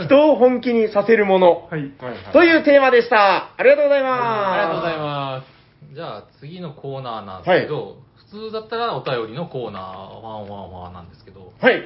[0.06, 1.68] 人を本気にさせるもの。
[1.70, 1.80] はい。
[1.80, 3.50] はいはいというテーマでした。
[3.56, 4.22] ありがとうございます。
[4.22, 5.94] ありがとうございます。
[5.94, 7.96] じゃあ次のコーナーなんですけど、
[8.30, 11.82] 普通だったらお便りのコーナー、ワンワンワンなんですけど、はい。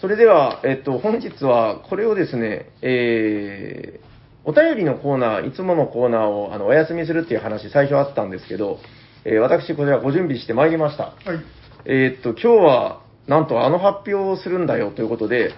[0.00, 4.09] それでは、えっと、本日はこれをですね、えー、
[4.44, 8.78] お便りのコーナー、いつものコーナーをあのお休みするっていう話、最初あったんですけど、
[9.24, 11.04] えー私、こちらご準備してまいりました。
[11.04, 11.14] はい。
[11.84, 15.52] えーっと、今日は、なんとあの発表をするんだよということで、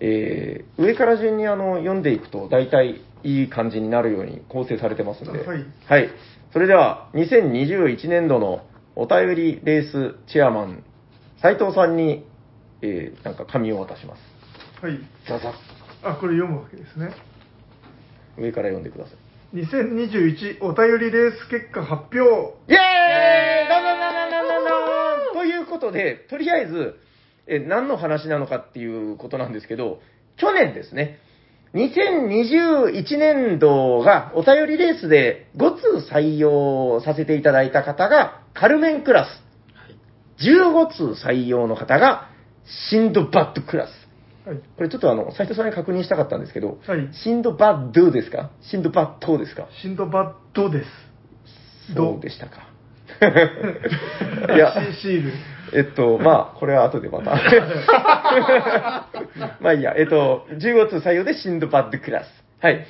[0.00, 6.10] えー上から順にあの読んでいくと、大体いい感じになるように構成されてますんで、はいはい。
[6.52, 8.64] それでは、2021年度の
[8.96, 10.84] お便りレースチェアマン、
[11.40, 12.24] 斉藤さんに、
[12.80, 14.84] えーなんか紙を渡します。
[14.84, 14.98] はい。
[15.28, 15.52] ザザッ
[16.02, 17.12] あ、これ読むわけですね。
[18.38, 19.16] 上から読んでください。
[19.54, 22.20] 2021お便りレース結果発表。
[22.20, 24.86] イェーイどんどんどんどんどんどん
[25.26, 26.98] どんということで、とりあえず、
[27.46, 30.00] え何の話なのかっていうことなんですけど、
[30.36, 31.18] 去年ですね、
[31.74, 39.42] 2021年度がお便りレースで5通採用させていただいた方がカルメンクラス、
[40.42, 42.28] 15通採用の方が
[42.90, 44.01] シンドバッドクラス。
[44.44, 44.56] はい。
[44.76, 47.08] これちょっとあの、斉藤さんに確認したかったんですけど、はい。
[47.12, 48.50] シンドバッドですか？
[48.60, 49.68] シンドバッドですか？
[49.80, 50.88] シンドバッドです。
[51.94, 52.68] そうでしたか？
[54.54, 55.32] いや、シシール。
[55.74, 57.30] えっと、まあ、これは後でまた。
[59.60, 62.28] まあいいや、えっと、15通採用でシンドバッドクラス。
[62.60, 62.86] はい。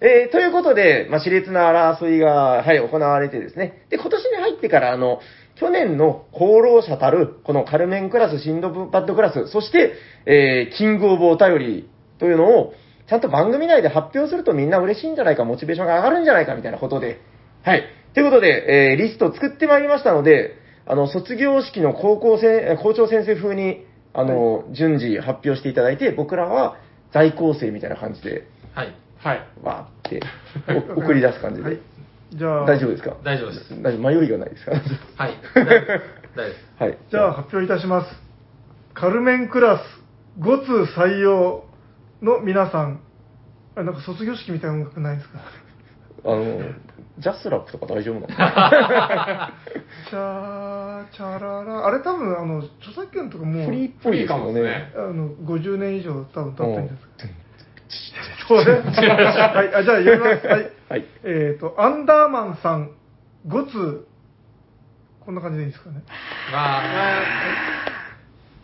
[0.00, 3.82] えーということで、まあ、熾烈な争いが、はい、行われてですね。
[3.90, 5.20] で、今年に入ってから、あの、
[5.56, 9.94] 去年の功労者たる、このカルメンクラス、シンドバッドクラス、そして、
[10.26, 11.88] えーキングオブお便り
[12.18, 12.74] というのを、
[13.08, 17.20] ちゃんと番組内で発表するとみんな嬉しいんじゃないか、モチベーションが上がるんじゃないか、みたいなことで、
[17.62, 17.84] はい。
[18.12, 26.76] ということで、えーリストを作ってまいりましたので、あの、卒業式の高校生、えー校長先生風に、あの、順次発表していただいて、僕らは
[27.12, 28.94] 在校生みたいな感じで、はい。
[29.18, 29.40] はい。
[29.62, 30.20] わーって、
[30.96, 31.68] お送り出す感じで。
[31.68, 31.78] はい。
[32.32, 33.16] じゃあ、大丈夫ですか？
[33.24, 33.82] 大丈夫です。
[33.82, 34.72] 大丈夫迷いがないですか？
[34.72, 35.34] はい。
[35.54, 35.86] 大丈夫です。
[36.36, 36.82] 大丈夫です。
[36.82, 36.98] はい。
[37.10, 38.10] じゃあ発表いたします。
[38.94, 39.82] カルメンクラス
[40.40, 41.64] 5通採用
[42.22, 43.00] の皆さん、
[43.76, 45.38] あなんか卒業式みたいな音楽ないですか？
[46.24, 46.44] あの、
[47.18, 48.26] ジャスラップとか大丈夫なの？
[50.10, 54.92] チャー、チャララ、あれ多分、あの、著作権とかもう、フリーっぽいですよねフリーかもですね。
[54.96, 57.30] あの、50年以上多分経ってるんですうん
[58.48, 58.72] そうね。
[58.72, 60.46] はい、あじゃあ読みます。
[60.46, 60.70] はい。
[60.88, 61.04] はい。
[61.24, 62.90] えっ、と、アンダーマンさん
[63.48, 64.06] 5通。
[65.24, 66.02] こんな感じでいいですかね。
[66.52, 67.22] まあ、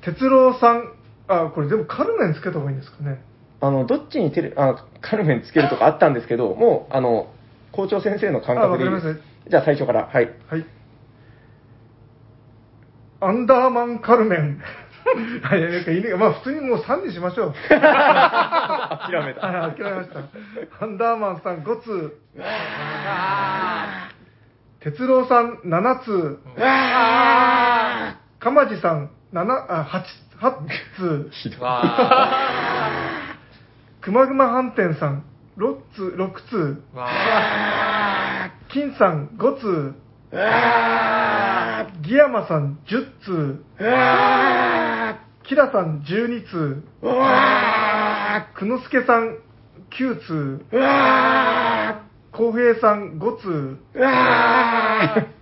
[0.02, 0.92] 哲郎さん、
[1.26, 3.20] あ、これでもカルメンつけた方がいいんですかね。
[3.60, 7.32] あの、どっちにテレ、あ、カルメンつけるとかあったんですけど、もう、あの、
[7.72, 9.50] 校長先生の感覚でいいですあわかりま。
[9.50, 10.30] じゃあ最初から、はい。
[10.48, 10.66] はい。
[13.20, 14.60] アンダーマンカルメン。
[15.42, 16.14] はい、なんかいいね。
[16.14, 17.54] まあ普通にもう3にしましょう。
[17.68, 17.80] 諦
[19.24, 19.46] めた。
[19.46, 20.20] はい、諦めました。
[20.84, 22.16] アンダーマンさん5通。
[24.80, 26.38] 哲郎さん7通。
[28.40, 30.02] かまじさん7、あ、8、
[30.40, 31.30] 8通。
[31.30, 31.58] ひど
[34.00, 35.24] くまぐま飯店さん
[35.56, 36.82] 6通、6通。
[38.68, 39.94] 金さん5通。
[42.02, 43.64] ギヤマさん10通。
[45.45, 46.82] キラさん12通。
[48.55, 49.38] くのすけさん
[49.90, 50.61] 9通。
[52.32, 53.76] こうへいさん5通。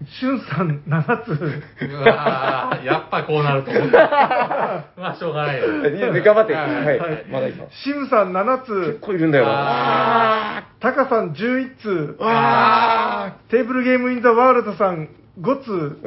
[0.06, 1.62] しゅんさん7通。
[1.80, 4.88] ー、うわー、やっぱこうなると思った。
[4.96, 5.66] まあ、しょうがないよ。
[5.88, 6.54] いいです頑張って。
[6.54, 7.00] ははいい。
[7.30, 7.76] まだいきます。
[7.82, 8.98] しむさん7結通。
[9.00, 10.66] 構いるんだよな。
[10.80, 12.16] タカさん11通。
[12.20, 16.00] あテーブルゲームインザワールドさん5通。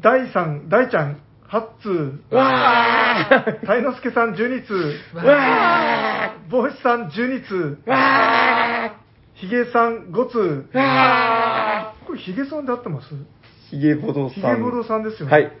[0.00, 2.20] 大さん、大ちゃん8 通。
[3.66, 4.94] たいのすけさん12通。
[6.50, 7.78] 帽子さん12通。
[9.34, 10.66] ひげさん5通。
[12.06, 13.08] これひげさんで合ってます？
[13.70, 14.34] ひげぼどさん。
[14.34, 15.32] ひげぼどさんですよね。
[15.32, 15.52] はい。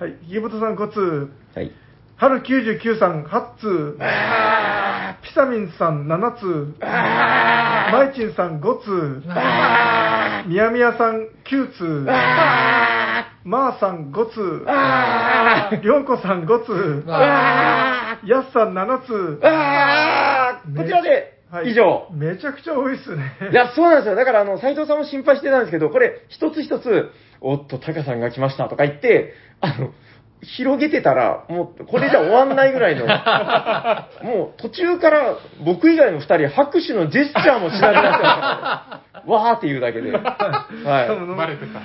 [0.00, 0.16] はい。
[0.26, 1.30] ひげぼどさん5通。
[1.54, 1.72] はい。
[2.18, 3.98] 春99さん8通。
[5.22, 6.74] ピサミンさん7通。
[6.80, 9.22] マイチンさん5通、
[10.48, 12.04] みやみやさん9通、
[13.46, 14.66] まーさん5通、
[15.80, 19.40] りょうこさん5通、やすさん7通。
[19.44, 22.08] あーこちらで、はい以上。
[22.12, 23.22] めちゃくちゃ多いっすね。
[23.52, 24.16] いや、そうなんですよ。
[24.16, 29.92] だから、あの、斉藤さんも心配してたんですけど、これ、一つ一つ、おっと、タカさんが来ましたとか言って、あの、
[30.42, 33.06] 広げてたら、もう、これじゃ終わんないぐらいの、
[34.22, 39.32] もう、途中から、僕以外の二人、拍手のジェスチャーもしなくなってました。
[39.32, 40.12] わーって言うだけで。
[40.12, 40.20] は
[41.26, 41.78] もバレてた。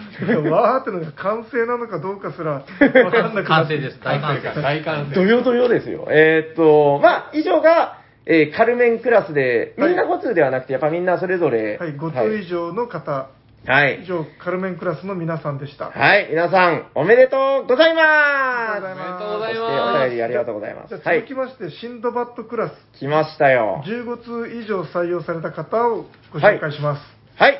[0.51, 3.99] わーってのが完成なのかどうかすらわかんなくなって完成です。
[4.03, 4.61] 大完成。
[4.61, 5.13] 大完い。
[5.13, 6.07] どよどよですよ。
[6.11, 14.05] えーっと、まあ、以上が、えーカルメンクラスで、みんな5通ではなくて、やっぱみんなそれぞれ、はい、5通以上の方、はい以。
[14.05, 15.91] 上、カルメンクラスの皆さんでした。
[15.91, 18.05] はい、皆さん、おめでとうございます。
[18.07, 19.20] ありがとうございます。
[19.20, 19.97] おめでとうございそしてます。
[19.97, 20.97] お便りありがとうございます。
[20.97, 21.34] 続き。
[21.34, 23.84] まして、シンドバッドクラス、来ましたよ。
[23.86, 27.03] 15通以上採用された方をご紹介します。
[27.38, 27.59] はい。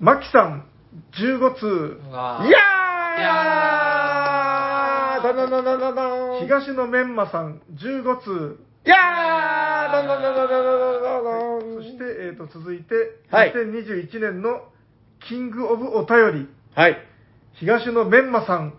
[0.00, 0.66] マキさん、
[1.12, 2.48] 15通、いやー。
[2.48, 3.34] いや
[5.22, 9.92] どんどんどんどんどんどん東野メンマさん、15通、いやー。
[9.92, 12.94] どんどんどんどんどんどんどんどんそして、えー、と続いて、
[13.30, 13.52] はい。
[13.52, 14.60] 2021年の
[15.28, 16.98] キングオブお便り、はい。
[17.54, 18.74] 東野メンマさん、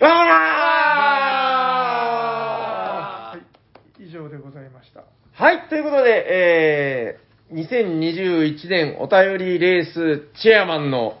[0.00, 0.04] あ
[3.32, 3.38] は
[3.98, 5.00] い、以上でございました。
[5.00, 11.14] ーはい、ということで、えー、2021年お便りレースチェアマンの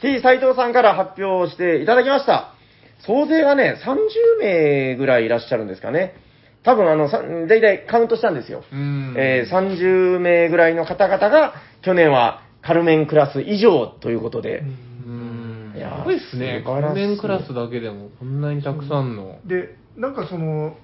[0.00, 2.54] T 斉藤さんから発表していただきました。
[3.00, 6.14] 総勢がね、30名ぐらいいらっしゃるんですかね。
[6.62, 8.64] 多分あの、さだいたいカウントしたんですよ。
[8.72, 9.14] うん。
[9.18, 11.52] えー30名ぐらいの方々が、
[11.82, 14.62] 去年はカルメンクラス以上ということで、
[15.06, 15.74] うん。
[15.76, 16.62] いやーすごいっすね。
[16.66, 19.40] カルメンクラスだけでも、こんなにたくさんの。
[19.46, 20.76] で、なんかその、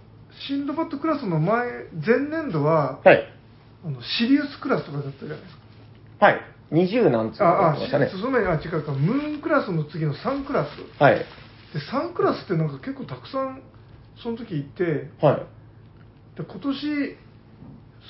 [0.46, 1.66] シンドバッドクラスの前、
[2.04, 3.24] 前年度は、はい。
[3.84, 6.26] あのシリウスクラスとかだったじゃないですか。
[6.26, 6.40] はい。
[6.72, 8.08] 20何つあ、あ、ましたね。
[8.10, 11.02] その前に、あ、違うか、ムーンクラスの次の3クラス。
[11.02, 11.18] はい。
[11.18, 11.24] で、
[11.92, 13.62] 3クラスってなんか結構たくさん、
[14.22, 15.36] その時行って、はい。
[16.36, 17.16] で今年、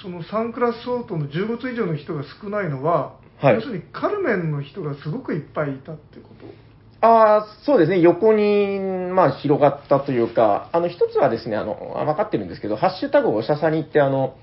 [0.03, 7.07] その3クラス相当の15通以上の人が少ないのは、はい要するにカルメンの人がすごくいっぱいいたってこと？
[7.07, 8.01] ああ、そうですね。
[8.01, 8.79] 横に、
[9.13, 14.37] まあ、広がったというか、あの、一つはですね、あの、あ分かってるんですけど、ハッシュタグおしゃさにって、あの、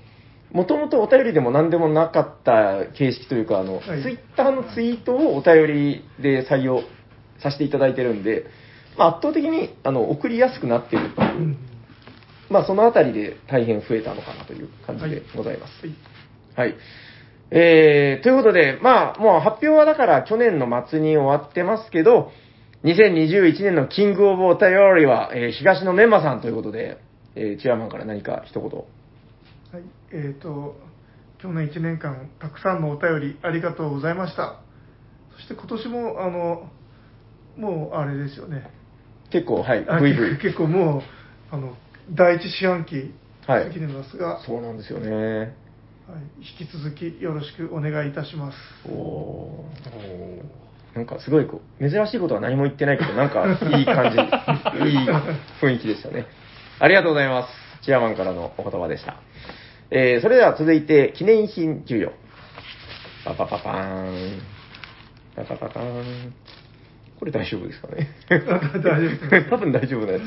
[0.52, 6.82] もともとお便りでも何でもなかった形式というか、あの、はいツイッターのツイートをお便りで採用
[7.42, 8.46] させていただいてるんで、
[8.96, 11.56] まあ、圧倒的に、あの、送りやすくなっているというう、ん
[12.48, 15.84] まあ、そのあたりで大変増えたのかなという感じでございます。
[15.84, 15.96] はい
[16.54, 16.76] はい。
[17.54, 22.30] えー、ということで、まあ、もう発表はだから去年の末に終わってますけど、
[22.84, 26.98] 2021年のキングオブお便りは、えー東のメンマさんということで、
[27.34, 28.70] えーチェアマンから何か一言。
[28.70, 29.82] はい、
[30.12, 30.76] えーと、
[31.42, 34.60] 去年1年間、たくさんのお便りありがとうございました。
[35.36, 36.70] そして今年も、あの、
[37.58, 38.70] もうあれですよね。
[39.30, 40.38] 結構、はい、あブイブイ。
[40.38, 41.02] 結構もう、
[41.54, 41.76] あの、
[42.10, 43.12] 第一四半期
[43.46, 45.54] はい過ぎてますが、そうなんですよね。
[46.08, 46.22] はい、
[46.60, 48.56] 引き続きよろしくお願いいたします。
[48.88, 53.46] おーなんかすごいこう、珍しいことは何も言ってないけど、なんか
[53.78, 54.18] いい感じ、
[54.90, 55.08] いい
[55.60, 56.26] 雰囲気でしたね。
[56.80, 57.48] ありがとうございます。
[57.82, 59.16] チェアマンからのお言葉でした。
[59.90, 62.12] えー、それでは続いて、記念品授与。
[63.24, 64.42] パパパパーン。
[65.36, 66.34] パパパパーン。
[67.18, 68.10] これ大丈夫ですかね？
[68.28, 70.22] 大丈夫多分大丈夫なやつ。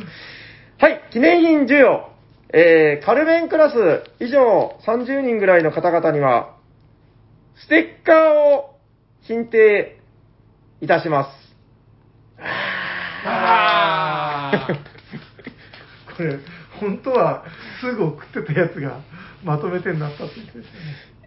[0.81, 2.14] はい、記念品授与。
[2.57, 3.75] えー、カルメンクラス
[4.23, 6.55] 以上30人ぐらいの方々には、
[7.57, 8.79] ステッカーを
[9.27, 9.99] 申請
[10.79, 11.29] いたします。
[13.25, 14.67] あ
[16.15, 16.39] これ、
[16.79, 17.43] 本当は
[17.81, 19.01] すぐ送ってたやつが
[19.43, 20.71] まとめてになったって言ってですね。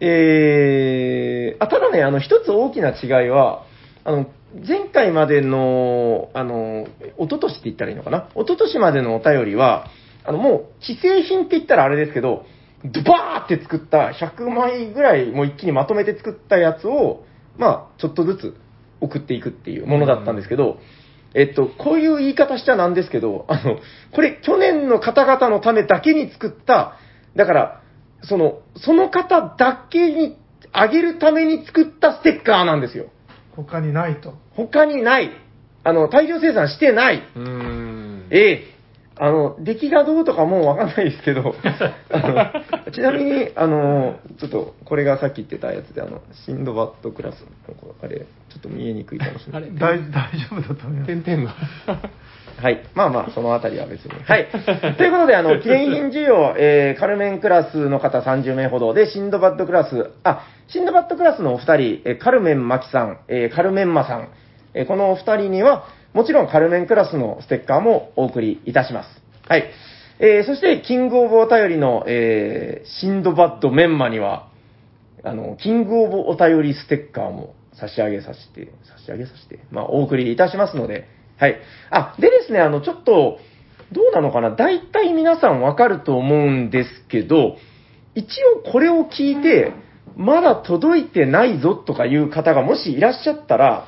[0.01, 3.65] えー、あ、ただね、あの、一つ大きな違いは、
[4.03, 4.31] あの、
[4.67, 6.87] 前回までの、あの、
[7.19, 8.29] 一昨年って言ったらいいのかな？
[8.33, 9.91] 一昨年までのお便りは、
[10.29, 12.45] あの、もう、既製品って言ったらあれですけど、
[12.85, 17.25] ドバーって作った100枚ぐらいもう一気にまとめて作ったやつを、
[17.57, 18.55] まあ、ちょっとずつ
[19.01, 20.77] 送っていくっていうものだったんですけど、
[21.33, 23.79] えっと、こういう言い方しちゃなんですけど、あの、
[24.13, 26.93] これ去年の方々のためだけに作った、
[27.35, 27.81] だから、
[28.21, 30.37] その、その方だけに
[30.71, 33.07] あげるために作ったステッカーなんですよ。
[33.55, 34.35] 他にないと。
[34.55, 35.31] 他にない。
[35.83, 37.23] あの、大量生産してない。
[37.35, 38.27] ーうーん。
[38.29, 38.78] ええ。
[39.21, 41.53] あの、出来がどうとかもうわかんないですけど、
[42.09, 42.53] あ
[42.85, 47.47] のちなみに、あの、ちょっと、これがさっき言ってたやつで、あの、シンドバッドクラスの、
[48.01, 48.25] あれ、ちょ
[48.57, 49.63] っと見えにくいかもしれない。
[49.63, 51.21] あれ大大丈夫だと思います。
[51.21, 51.99] 点々が。
[52.63, 52.81] はい。
[52.93, 54.11] まあまあ、そのあたりは別に。
[54.23, 54.47] はい。
[54.97, 64.29] ということで、あの、記念品授与、えー、カルメンクラスの方30名ほどで、シンドバッドクラス、あ、シンドバッドクラスのお二人、えーカルメンマキさん、えーカルメンマさん、
[64.73, 69.09] えーこのお二人には、もちろんカルメンクラスのステッカーもお送りいたします。
[69.47, 69.65] はい。
[70.19, 74.49] えー、そして、キングオブお便りの、えー、シンドバッドメンマには、
[75.23, 81.07] あの、キングオブお便りステッカーも差し上げさせて、差し上げさせて、まあ、お送りいたしますので、
[81.37, 81.57] はい。
[81.89, 83.39] あ、でですね、あの、ちょっと、
[83.91, 84.51] どうなのかな？
[84.51, 87.55] 大体皆さんわかると思うんですけど、
[88.13, 88.25] 一
[88.67, 89.71] 応これを聞いて、
[90.15, 93.87] まだ届いてないぞとかいう方がもしいらっしゃったら、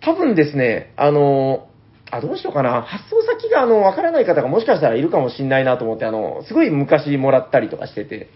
[0.00, 1.68] 多分ですね、あの、
[2.10, 2.82] あ、どうしようかな。
[2.82, 8.28] 発送先が、あの、わからない方がもしかしたらいるかもしれないなと思って、あの、すごい昔もらったりとかしてて。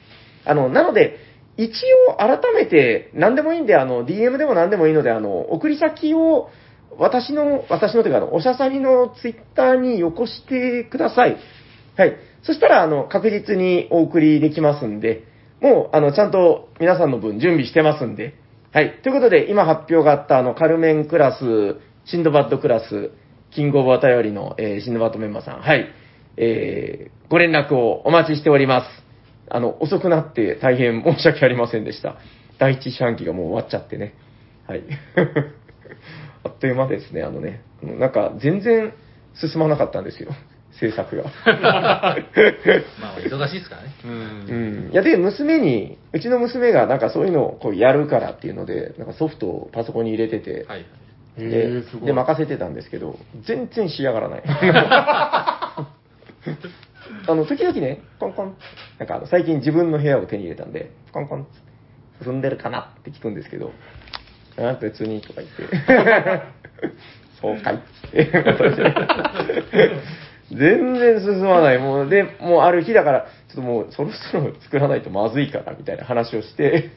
[0.44, 1.16] あの、なので、
[1.56, 1.70] 一
[2.10, 6.50] 応改めて、何でもいいんで、あの、DM でも何でもいいので、あの、送り先を、
[6.98, 11.36] 私の、私のというか、あの、おしゃさりのツイッターによこしてください。
[11.96, 12.16] はい。
[12.42, 15.24] そしたら、あの、確実にお送りできますんで、
[15.60, 18.34] もう、あの、ちゃんと皆さんの分準備してますんで、
[18.74, 19.00] はい。
[19.04, 23.12] ということで、今発表があった、あの、カルメンクラス、シンドバッドクラス、
[23.52, 25.86] キングオブお便りの、えーシンドバッドメンバーさん、はい。
[26.36, 28.86] えー、ご連絡をお待ちしております。
[29.48, 32.16] あの、遅くなって大変申し訳ありませんでした。
[32.58, 34.14] 第一四半期がもう終わっちゃってね。
[34.66, 34.82] はい。
[36.42, 37.60] あっという間ですね、あのね。
[37.80, 38.92] なんか、全然
[39.34, 40.32] 進まなかったんですよ。
[40.90, 41.24] 制作が。
[41.54, 42.16] まあ、
[43.18, 43.88] 忙しいですからね。
[44.04, 44.08] う。
[44.08, 44.92] うんん。
[44.92, 50.84] いや、で、娘に、うちの娘がなんかそういうのをこうやるからっていうので、なんかソフトをパソコンに入れてて、はい。
[51.36, 54.42] へでで、任せてたんですけど、全然仕上がらない。
[57.26, 58.56] あの、時々ね、コンコン、
[58.98, 61.46] なんかあの、最近自分の部屋を手に入れたんで、コンコン、
[62.22, 63.72] 進んでるかなって聞くんですけど、
[64.56, 65.64] あ別にとか言って、
[67.40, 67.78] そうかいっ
[68.10, 68.76] て、私
[70.50, 71.78] 全然進まない。
[71.78, 76.90] もう、で、もうある日だから、ちょっともうそろそろ作らないとまずいから、みたいな話をして、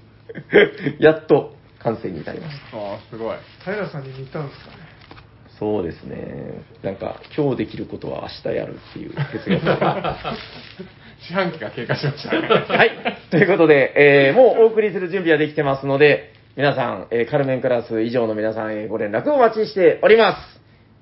[0.99, 2.77] やっと完成に至りました。
[2.77, 3.37] ああ、すごい。
[3.63, 4.77] 平さんに似たんですかね。
[5.59, 6.61] そうですね。
[6.83, 9.61] なんか、今日できることは明日やるっていう哲学で。
[11.27, 12.47] 四半期が経過しましたね。
[12.47, 12.91] はい。
[13.31, 20.56] ということで、えーもうお送りする準備はできてますので、皆さん、えーカルメンクラス以上の皆さんへご連絡をお待ちしております。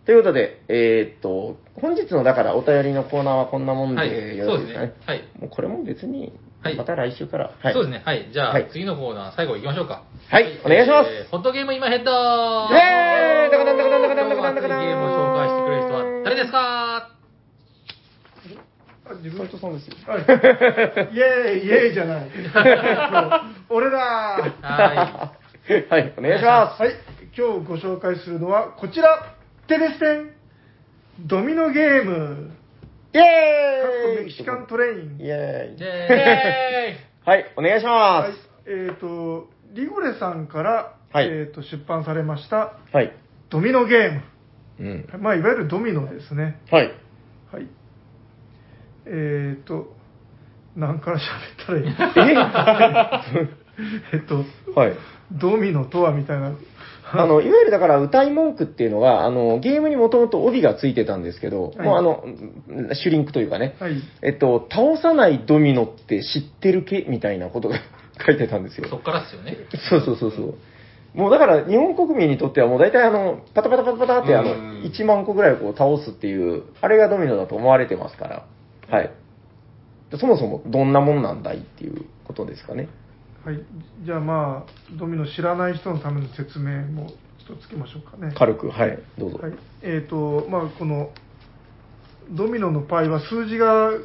[0.06, 4.94] ということで、えーっと、本日のだからお便りのコーナーはこんなもんはいでよろしいですかね。
[4.94, 6.32] そうですねはいもうこれも別に
[6.62, 7.52] はい、また来週から。
[7.62, 7.74] はい。
[7.74, 8.02] そうですね。
[8.04, 8.28] はい。
[8.34, 10.04] じゃあ、はい次のコーナー、最後行きましょうか。
[10.32, 17.12] はいお願いしますえーホットゲーム今ヘッドイェーイダカダンダカダンダカダンダカダンダカダン今日熱いゲームを紹介してくれる人は誰ですか
[19.08, 19.96] あ自分斉藤さんですよ。
[20.08, 20.22] はい。
[21.14, 22.32] イエーイ、イエーイじゃない。
[23.70, 25.34] 俺だーは
[25.90, 26.82] はい、お願いします。
[26.82, 26.94] はい。
[27.38, 29.35] 今日ご紹介するのはこちら。
[29.68, 30.32] テレステン。
[31.28, 32.52] ドミノゲーム。
[33.14, 35.18] イェーイメキシカントレイン。
[35.20, 35.78] イェーイイ。
[35.80, 36.94] ェ
[37.26, 38.50] はい、お願いしはいます。。
[38.68, 43.12] えっ、と、リゴレさんから、はいえー、と出版されましたはい。
[43.50, 44.22] ドミノゲーム。
[44.80, 44.84] う
[45.18, 45.22] ん。
[45.22, 46.60] まあ、いわゆるドミノですね。
[46.70, 46.94] はい。
[47.52, 47.68] はい。
[49.08, 49.96] えっ、と、
[50.76, 51.24] 何から喋っ
[51.66, 53.50] たらいい
[54.14, 54.46] えっと、
[54.80, 54.94] はい。
[55.32, 56.52] ドミノとはみたいな。
[57.22, 62.24] あの、いわゆるだから歌い文句っていうのが、あの、ゲームにもともと帯がついてたんですけど、はいもうあの、
[62.94, 63.94] シュリンクというかね、はい。
[64.22, 67.78] えっと、倒さないドミノって知ってるけみたいなことが
[68.26, 68.88] 書いてたんですよ。
[68.90, 68.98] そ。
[68.98, 69.58] っからですよね。
[69.90, 70.56] そうそうそうそう。
[71.14, 78.46] もうだから日本国民にとってはもう大体あの、パタパタパタパタってあの、うん1万個ぐらいをこう倒すっていう、あれがドミノだと思われてますから、
[78.90, 79.12] はい。
[80.20, 82.88] そもそもどんなもんなんだいっていうことですかね。
[83.46, 83.64] はい。
[84.04, 87.10] じゃあまあ、ドミノ知らない人のための説明も
[87.48, 88.34] ちょっとつけましょうかね。
[88.36, 89.38] 軽く、はい、どうぞ。
[89.38, 91.12] はい、えっ、と、まあ、この、
[92.32, 94.00] ドミノのパイは数字が2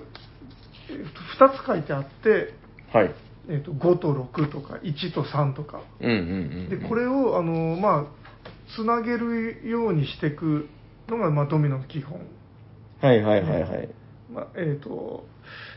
[1.65, 2.53] つ書いてあって、
[2.93, 3.15] はい。
[3.49, 5.81] えー、と5と6とか1と3とか。
[6.01, 6.21] うんうんう
[6.67, 6.69] ん。
[6.69, 8.05] で、これを、あの、まあ、
[8.77, 10.69] つなげるようにしていく
[11.09, 12.21] のが、まあ、ドミノの基本。
[13.01, 13.89] はいはいはいはい。
[14.31, 15.25] まあ、えっ、と、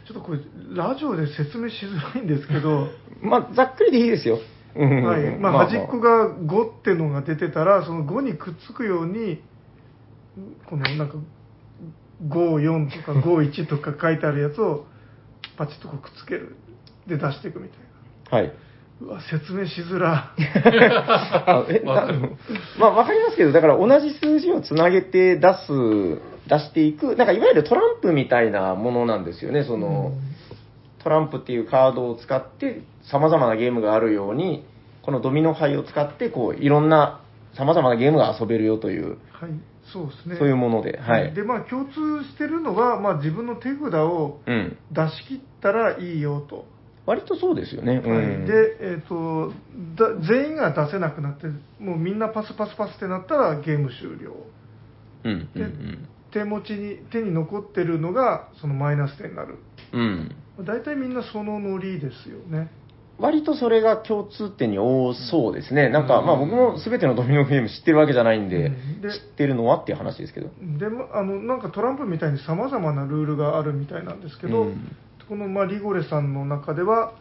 [0.05, 0.39] ちょっとこれ、
[0.75, 2.89] ラジオで説明しづらいんですけど、
[3.21, 4.39] まあ、ざっくりでいいですよ。
[4.75, 4.81] は
[5.17, 5.23] い。
[5.23, 9.41] うんまあ、端っこが5ってのが出てたら、その5にくっつくように、
[10.65, 11.15] このなんか、
[12.27, 14.85] 54とか51とか書いてあるやつを、
[15.57, 16.55] パチッとこうくっつける。
[17.07, 17.77] で、出していくみたい
[18.31, 18.37] な。
[18.37, 18.53] はい。
[19.01, 20.33] うわ、説明しづら。
[20.37, 30.13] あえまあ、わかりますけど、だから同じ数字をつなげて出す、出していく、なんかいわゆるトランプみたいなものなんですよね、その、
[31.03, 32.81] トランプっていうカードを使って、
[33.11, 34.65] 様々なゲームがあるように、
[35.01, 37.21] このドミノ牌を使って、こう、いろんな
[37.57, 39.51] 様々なゲームが遊べるよという、はい、
[39.91, 40.35] そうですね。
[40.37, 41.33] そういうもので、はい。
[41.33, 41.91] で、まあ、共通
[42.23, 44.77] してるのは、まあ、自分の手札をうん。
[44.91, 46.65] 出し切ったらいいよと。
[47.05, 48.01] 割とそうですよね。
[48.03, 48.15] うん。
[48.15, 49.51] はい、で、えっ、と
[49.95, 51.47] だ、全員が出せなくなって、
[51.79, 54.33] もうみんなパスパスパスってなったらゲーム終了。
[55.25, 59.59] うん、うでん、手持ちに、手に残ってるのが、そのマイナス点になる。
[59.93, 60.35] うん。
[60.59, 60.65] うん。
[60.65, 62.69] 大体みんなそのノリですよね。
[63.19, 65.89] 割とそれが共通点に多そうですね。
[65.89, 70.49] なんか、うんまあ僕も全てのドミノゲーム知ってるわけじゃないんで、うんで知ってるのはっていう話ですけど。
[70.79, 74.95] でもあのなんかトランプみたいにさまざまなルールがあるみたいなんですけど、うん
[75.29, 77.13] この、まあ、リゴレさんの中では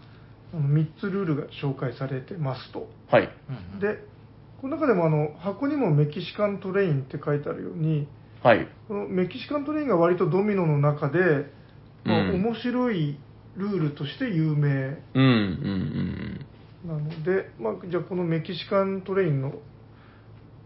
[0.53, 3.29] あの3つルールが紹介されてますとはい。
[3.75, 3.99] うんで
[4.61, 8.07] この中でもあの箱にもメキシカントレインって書いてあるように
[8.43, 8.67] はい。
[8.89, 11.19] このメキシカントレインが割とドミノの中で、
[12.05, 13.17] まあうん面白い
[13.57, 16.47] ルールとして有名うん、うん、
[16.87, 19.53] なので、まあ、じゃあこのメキシカントレインの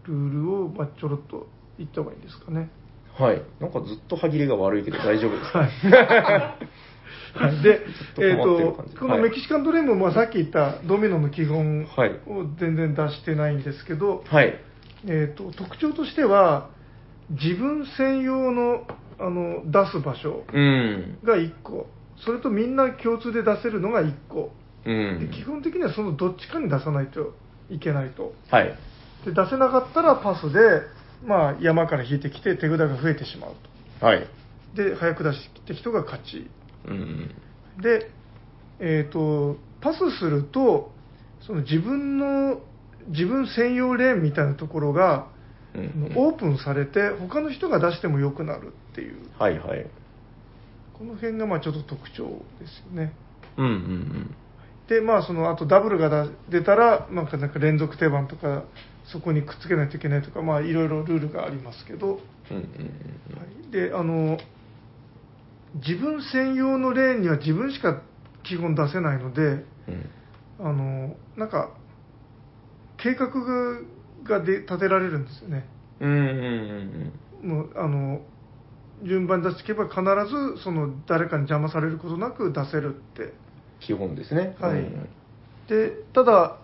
[0.07, 1.47] ルールを、まあ、ちょろっと
[1.77, 2.69] 言った方がいいんですかね。
[3.19, 3.25] うん。
[3.25, 3.41] はい。
[3.59, 5.59] なんかずっと歯切れが悪いけど大丈夫ですか？
[5.59, 7.81] はい、 で、
[8.15, 12.11] ずっと困ってる感じえー、とこのメキシカントレインも、まあ、さっき言ったドミノの基本をはい
[12.59, 14.59] 全然出してないんですけど、はい。
[15.05, 16.69] えー、と特徴としては
[17.29, 18.87] 自分専用の
[19.19, 21.19] あの出す場所うん。
[21.23, 21.87] が1個
[22.23, 24.51] それとみんな共通で出せるのが1個
[24.85, 25.31] うでん。
[25.33, 27.33] 基本的にはそのどっちかに出さないと
[27.69, 28.77] いけないとはい。
[29.25, 30.59] で出せなかったらパスで、
[31.25, 34.27] まあ、山から引いてきて手札が増えてしまうはい。
[34.75, 36.49] とで早く出してきた人が勝ち
[36.85, 37.31] うん。
[37.81, 38.11] で、
[38.79, 40.91] えー、とパスすると
[41.41, 42.61] その自分の
[43.07, 45.36] 自分専用レーンみたいなところが、うん。
[46.15, 49.85] オープンされて他の人が出しても良くなるっていうはいはい。
[50.97, 53.13] この辺がまあちょっと特徴ですよね
[53.57, 54.35] うんうん
[54.89, 58.63] でまあそのあとダブルがだ出たらなんかなんか連続手番とか
[59.11, 62.57] そこにくっつけないといけないとかまあいろいろルールがありますけど、うん。
[62.57, 62.63] うん
[63.37, 64.37] はい、であの
[65.75, 68.01] 自分専用のレーンには自分しか
[68.43, 69.65] 基本出せないのでうん
[70.59, 70.67] うん。
[70.69, 71.71] あのなんか
[72.97, 73.81] 計画が
[74.39, 75.65] で立てられるんですよね。
[75.99, 76.19] うんうん
[77.41, 78.21] うんもうあの
[79.03, 80.01] 順番に出していけば必
[80.57, 83.33] ずその誰かに邪魔されることなく出せるって。
[83.79, 84.55] 基本ですね。
[84.59, 84.79] はい。
[84.79, 85.09] うん
[85.67, 86.57] でただ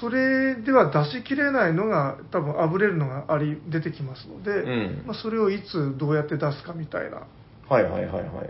[0.00, 5.02] それでは出しきれないのが多分あぶれるのがあり出てきますので、うん。
[5.06, 7.26] まあ、それをいつどうやって出すかみたいな、
[7.68, 8.22] はい、はいはいはい。
[8.22, 8.48] はい。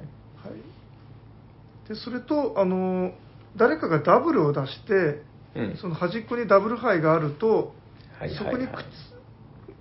[1.88, 3.12] でそれとあの
[3.56, 5.22] 誰かがダブルを出して
[5.54, 5.76] うん。
[5.80, 7.72] その端っこにダブルハイがあると、
[8.18, 8.36] はいはいはい。
[8.36, 9.18] そこにくっつ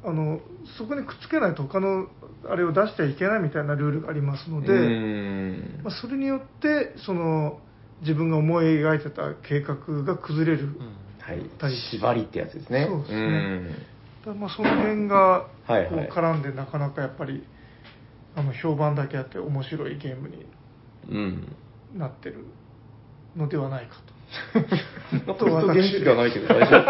[0.04, 0.40] あの
[0.78, 2.08] そこにくっつけないと他の
[2.50, 5.82] あれを出しちゃいけないみたいなルールがありますので、うん。
[5.84, 7.60] まあ、それによってその
[8.02, 10.98] 自分が思い描いてた計画が崩れる、うん。
[11.20, 11.42] はい。
[11.58, 11.76] 対。
[11.76, 12.86] 縛りってやつですね。
[12.88, 13.20] そうですね。
[13.20, 13.70] ん。
[13.70, 13.82] だか
[14.28, 15.48] らまあその辺が
[15.90, 17.44] こう絡んでなかなかやっぱり
[18.36, 20.46] あの評判だけあって面白いゲームに
[21.10, 21.56] うん。
[21.96, 22.46] なってる
[23.36, 24.17] のではないかなんかずっ
[25.38, 26.84] と元気がないけど大丈夫。
[26.84, 26.90] と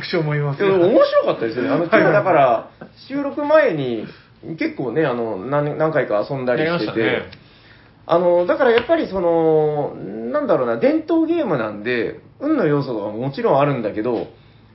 [0.00, 1.70] 私思います面白かったですよね。
[1.70, 2.68] あの、今日だから、
[3.08, 4.06] 収録前に、
[4.58, 7.22] 結構ね、あの、何何回か遊んだりして、してたね。
[8.06, 14.26] あの、だからやっぱりその、なんだろうな、伝統ゲームなんで、運の要素がもちろんあるんだけど、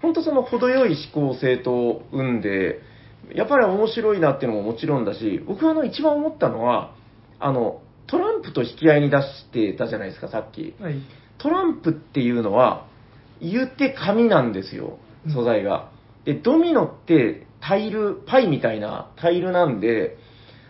[0.02, 2.82] 本当その程よい思考性と運で、
[3.36, 6.96] やっぱり面白いなっていうのももちろんだし、僕はあの一番思ったのは、
[7.40, 10.74] あの、トランプと引き合いに出してたじゃないですか、さっき。
[10.82, 10.96] はい
[11.40, 12.86] トランプっていうのは、
[13.42, 15.00] 言って紙なんですよ、
[15.34, 15.90] 素材が。
[16.26, 20.18] で、ドミノってタイル、パイみたいなタイルなんで、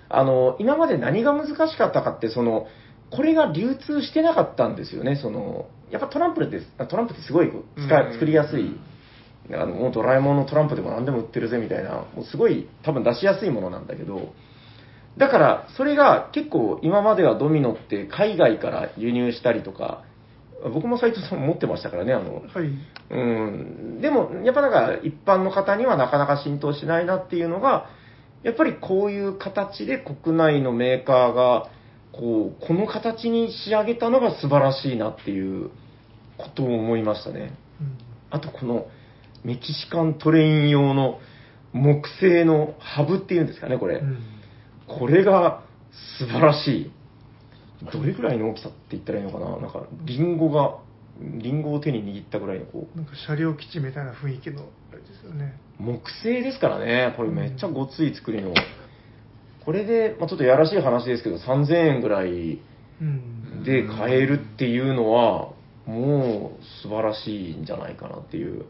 [0.10, 2.68] あの、今まで何が難しかったかって、その、
[3.12, 7.52] これが流通してなかったんですよね、その、やっぱトランプって、トランプってすごい
[8.14, 8.80] 作りやすい。
[9.52, 14.34] あの、もうドラえもんのトランプでも何でも売ってるぜみたいな、もうすごい多分出しやすいものなんだけど、
[15.18, 20.04] だから、それが結構今まではドミノって海外から輸入したりとか、
[20.74, 22.46] 僕も斉藤さんも持ってましたからね、あの、はい
[23.12, 27.88] うん、でも、やっぱなんか一般の方にはなかなか浸透しないなっていうのが、
[28.44, 31.70] やっぱりこういう形で国内のメーカーが、
[32.12, 35.70] こう、この形に仕上げたのが素晴らしいなっていう
[36.38, 37.54] ことを思いましたね。
[37.82, 37.98] うん
[38.32, 38.86] あとこの
[39.44, 41.20] メキシカントレイン用の
[41.74, 43.96] 木製のハブっていうんですかね、これ。
[43.96, 44.18] うん
[44.90, 45.62] これが
[46.18, 46.92] 素晴らしい。
[47.92, 49.58] どれぐらいの大きさって言ったらいいのかな？
[49.58, 50.80] なんか、リンゴが、
[51.22, 58.54] リンゴを手に握ったぐらいのこう、なんか車両基地みたいな雰囲気のあれですよね木製ですからね、これめっちゃごつい作りの。
[59.66, 62.60] これで、まあ、ちょっとやらしい話ですけど、3000円ぐらい
[63.02, 65.54] うんで買えるっていうのは、
[65.86, 68.66] もう素晴らしいんじゃないかなっていう。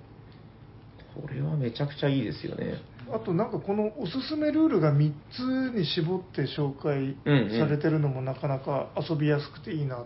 [1.19, 2.75] それはめちゃくちゃいいですよね。
[3.13, 5.39] あとなんかこのおすすめルールが3つ
[5.75, 10.05] に絞って紹介うんうんされてるのもなかなか遊びやすくていいなと。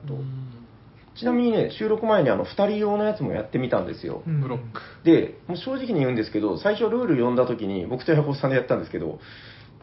[1.15, 4.23] ちなみにね、収録前にあの、2人用のやつもやってみたんですよ。
[4.25, 4.81] うんブロック。
[5.03, 9.19] で、もう正直に言うんですけど、最初ルール読んだ時に、僕とヤコブさんでやったんですけど、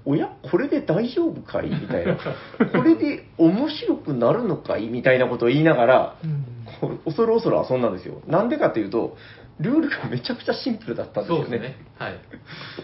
[0.05, 1.69] おやこれで大丈夫かい？
[1.69, 2.17] みたいな。
[2.73, 4.89] これで面白くなるのかい？
[4.89, 6.45] みたいなことを言いながら、うん
[6.81, 8.23] こう恐る恐る遊んだんですよ。
[8.27, 9.17] なんでかっていうと、
[9.61, 11.59] ルールがめちゃくちゃシンプルだったんですよね。
[11.59, 11.77] ね。
[11.99, 12.20] はい。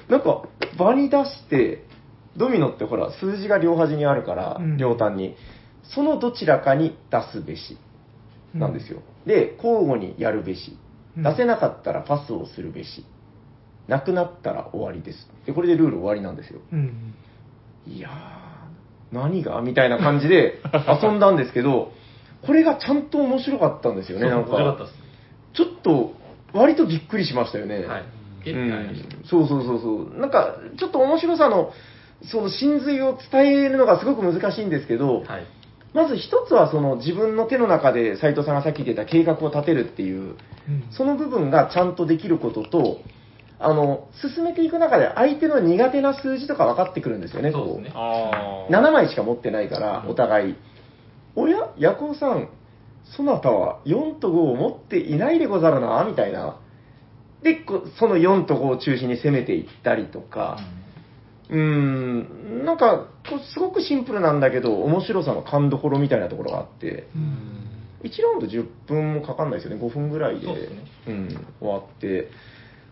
[0.08, 0.42] なんか、
[0.78, 1.84] 場に出して、
[2.36, 5.36] ドミノってほら、数字が両端にあるから、うん両端に、
[5.82, 7.78] そのどちらかに出すべし、
[8.54, 9.00] なんですよ。
[9.26, 10.76] で、交互にやるべし。
[11.16, 13.06] うん出せなかったらパスをするべし。
[13.88, 15.30] なくなったら終わりです。
[15.46, 16.60] で、これでルール終わりなんですよ。
[16.72, 17.14] うん
[17.86, 20.60] いやー、何がみたいな感じで
[21.02, 21.92] 遊んだんですけど、
[22.44, 24.84] これがちゃんと面白かったんですよね、なん面白かったか。
[24.84, 24.98] です。
[25.54, 26.12] ちょっと、
[26.56, 27.84] 割とびっくりしましたよね。
[27.84, 28.04] はい。
[28.50, 28.58] う
[29.28, 30.20] そうそうそうそう。
[30.20, 31.72] なんか、ちょっと面白さの、
[32.30, 35.34] その真髄を伝えるのがすごく難しいんですけど、た。
[35.34, 35.46] はい。
[35.94, 40.36] まず一つはその自分の手の中で斉藤さんがさっき言ってた計画を立てるっていう、うん
[40.90, 42.98] その部分がちゃんとできることと、
[43.58, 47.92] あの、進めていく中で相手の苦手な数字とか分かってくるんですよね、そうですね。
[47.94, 50.56] あこう7枚しか持ってないから、お互い。
[51.36, 52.48] おや、ヤコウさん、
[53.14, 56.58] そなたは4と5を持っていないでござるな、みたいな。
[57.42, 60.58] で、こその4と5を中心に攻めていったりとか、
[61.48, 67.06] うーん、なんか、こうすごくシンプルなんだけど、面白さの勘どころみたいなところがあって、
[68.02, 70.84] 1ラウンド10分もかかんないですよね、5分ぐらいで、そうですね。
[71.06, 71.28] うん、
[71.60, 72.28] 終わって、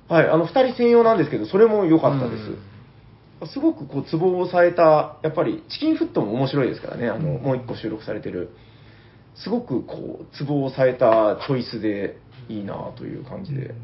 [0.09, 3.53] はい、あの2人専用なんですけど、それも良かったです。
[3.53, 8.51] すごくこうツボを押さえた、やっぱりチキンフットも面白いですからね、あのもう一個収録されてる、
[9.35, 13.74] すごくこうツボを押さえたチョイスでいいなという感じで。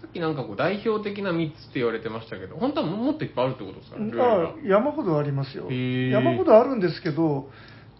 [0.00, 3.98] さっきなんかこう代表的な3つって言われてましたけど、本当はもっといっぱいあるってことですか？
[3.98, 5.70] ね、あ山ほどありますよ。
[5.70, 7.48] 山ほどあるんですけど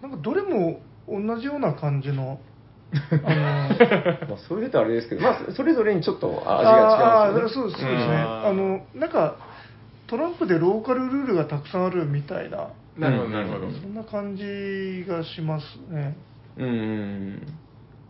[0.02, 2.40] なんかどれも同じような感じの
[2.92, 3.36] あの
[4.28, 6.72] まあ、それとあれですけど、まあ、それぞれにちょっと味あ
[7.28, 7.70] が違うんあですよね。
[7.70, 8.14] そうですそうですね。
[8.14, 8.46] うん。
[8.46, 9.36] あのなんか
[10.08, 12.68] トランプでローカルルールがたくさんあるみたいな。
[12.98, 13.66] なるほど、なるほど。
[13.66, 16.16] うんそんな感じがしますね
[16.56, 17.46] うんうん。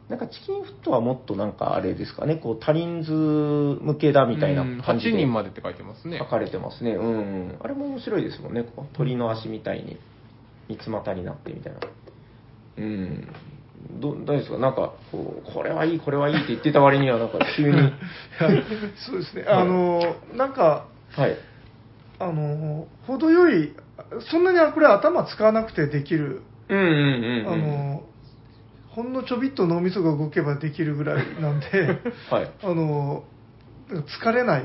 [0.09, 3.13] なんかチキンフットはもっとなんかあれですかね、こう多人数
[3.85, 6.25] 向けだみたいなうん感じ8で人までって書いてますね書。
[6.27, 6.93] かれてますね。
[6.93, 7.21] うんう
[7.53, 7.59] ん。
[7.61, 8.65] あれも面白いですもんね。
[8.65, 9.99] こう鳥の足みたいに
[10.69, 11.79] 三つ股になってみたいな。
[12.79, 13.29] うん。
[14.01, 14.59] ど大丈夫ですか？
[14.59, 17.77] なんかこう、これはいい、これはいいって言ってた割にはなんか急に。
[19.07, 21.37] そうですねはいあのなんかはい。
[22.19, 23.73] あの程よい
[24.31, 27.53] そんなにこれ頭使わなくてできるうんうんうん、うん。
[27.53, 28.03] あの
[28.91, 31.67] ほんのちょびっと脳みそが動けばできるぐらいなんで
[32.31, 32.51] はい。
[32.63, 33.25] あの
[33.89, 34.65] 疲れない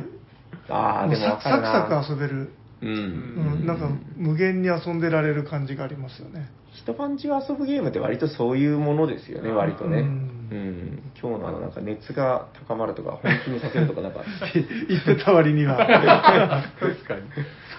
[0.69, 2.03] ああ、でもサクサ。
[2.05, 2.89] ク遊べる、うん。
[2.89, 9.99] うん、なんか無限に遊んでられる感じがありますよね一晩中遊ぶゲームって割とそういうものですよね、割とね。
[9.99, 11.01] ううんん。
[11.19, 14.23] 今日のあのなんか熱が高まるとか、本気にさせるとか、なんか、
[14.53, 15.77] 言ってた割には
[16.79, 17.21] 確かに。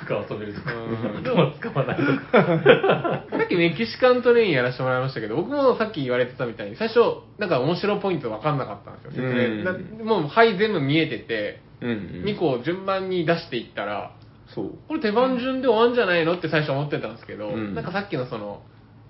[0.00, 0.72] とか遊べるとか
[1.58, 3.26] 使わないとか。
[3.30, 7.00] さっきメキシカントレインやらせてもらいましたけど、僕もさっき言われてたみたいに、最初、
[7.38, 11.96] なんか面白ポイント分かんなかったんですよ、説うんもう、はい、全部見えてて、うん、うん。
[12.24, 14.12] 2個順番に出していったら、
[14.54, 14.78] そう。
[14.88, 18.62] これ手番順で終わんじゃないのって最初思ってたんですけど、うんなんかさっきのその、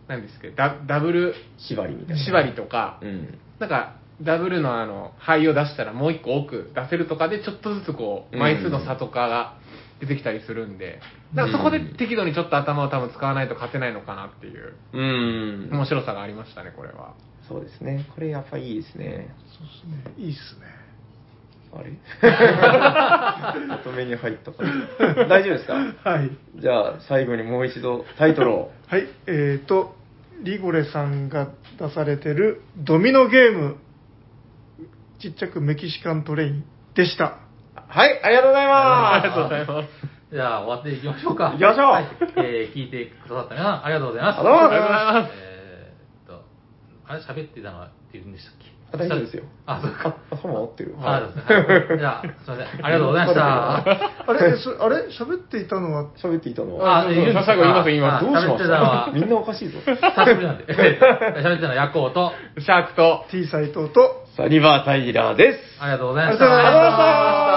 [0.08, 2.24] 何ですか、ダダブル縛りみたいな。
[2.24, 3.38] 縛りとか、うん。
[3.58, 9.54] なんか、ダブルのあの、牌を出したらもう一個奥出せるとかで、ちょっとずつこう、うん枚数の差とかが
[10.00, 11.00] 出てきたりするんで、
[11.34, 15.70] なんかそこで適度にちょっと頭を多分使わないと勝てないのかなっていう、うん。
[15.72, 17.14] 面白さがありましたね、これは。
[17.48, 18.04] そうですね。
[18.14, 19.28] これやっぱいいですね。
[19.56, 20.66] そうですねいいっすね
[21.72, 21.92] あれ？
[23.90, 25.74] 止めに入ったかな大丈夫ですか？
[26.10, 28.72] はいじゃあ、最後にもう一度タイトルを。
[28.88, 29.94] はいえーと
[30.42, 31.48] リゴレさんが
[31.78, 33.76] 出されてるドミノゲーム
[35.18, 36.64] ちっちゃくメキシカントレイン
[36.94, 37.38] でした
[37.88, 39.26] はい、ありがとうございます。
[39.26, 39.88] ありがとうございます。
[40.32, 41.50] じゃあ終わっていきましょうか。
[41.52, 42.06] 行きましょうはい
[42.36, 44.40] えー聞いてくださった皆さん、ありがとうございます。
[44.40, 46.44] ありがとうございますえーっと、
[47.06, 48.66] あれ喋ってたのはって言うんでしたっけ？
[48.92, 49.42] あ大丈夫ですよ。
[49.66, 50.14] あ、そうか。
[50.30, 50.94] あ、頭折ってる。
[51.00, 52.84] あそうですねはいじゃあ、すみません。
[52.84, 53.42] ありがとうございました。
[54.26, 54.96] あれあれ？
[55.10, 56.04] 喋っていたのは？
[56.16, 56.98] 喋っていたのは。
[56.98, 59.78] あ、そうそう言うんですか最後言います言いますあどうしま喋ってたのはす、みんなおかしいぞ。
[59.80, 60.64] 久しぶりなんで。
[60.74, 60.98] 喋って
[61.38, 65.78] たのはヤコウと、シャークと、T 斎藤とサニバー・タイラーです。
[65.82, 67.55] ありがとうございましありがとうございましたた。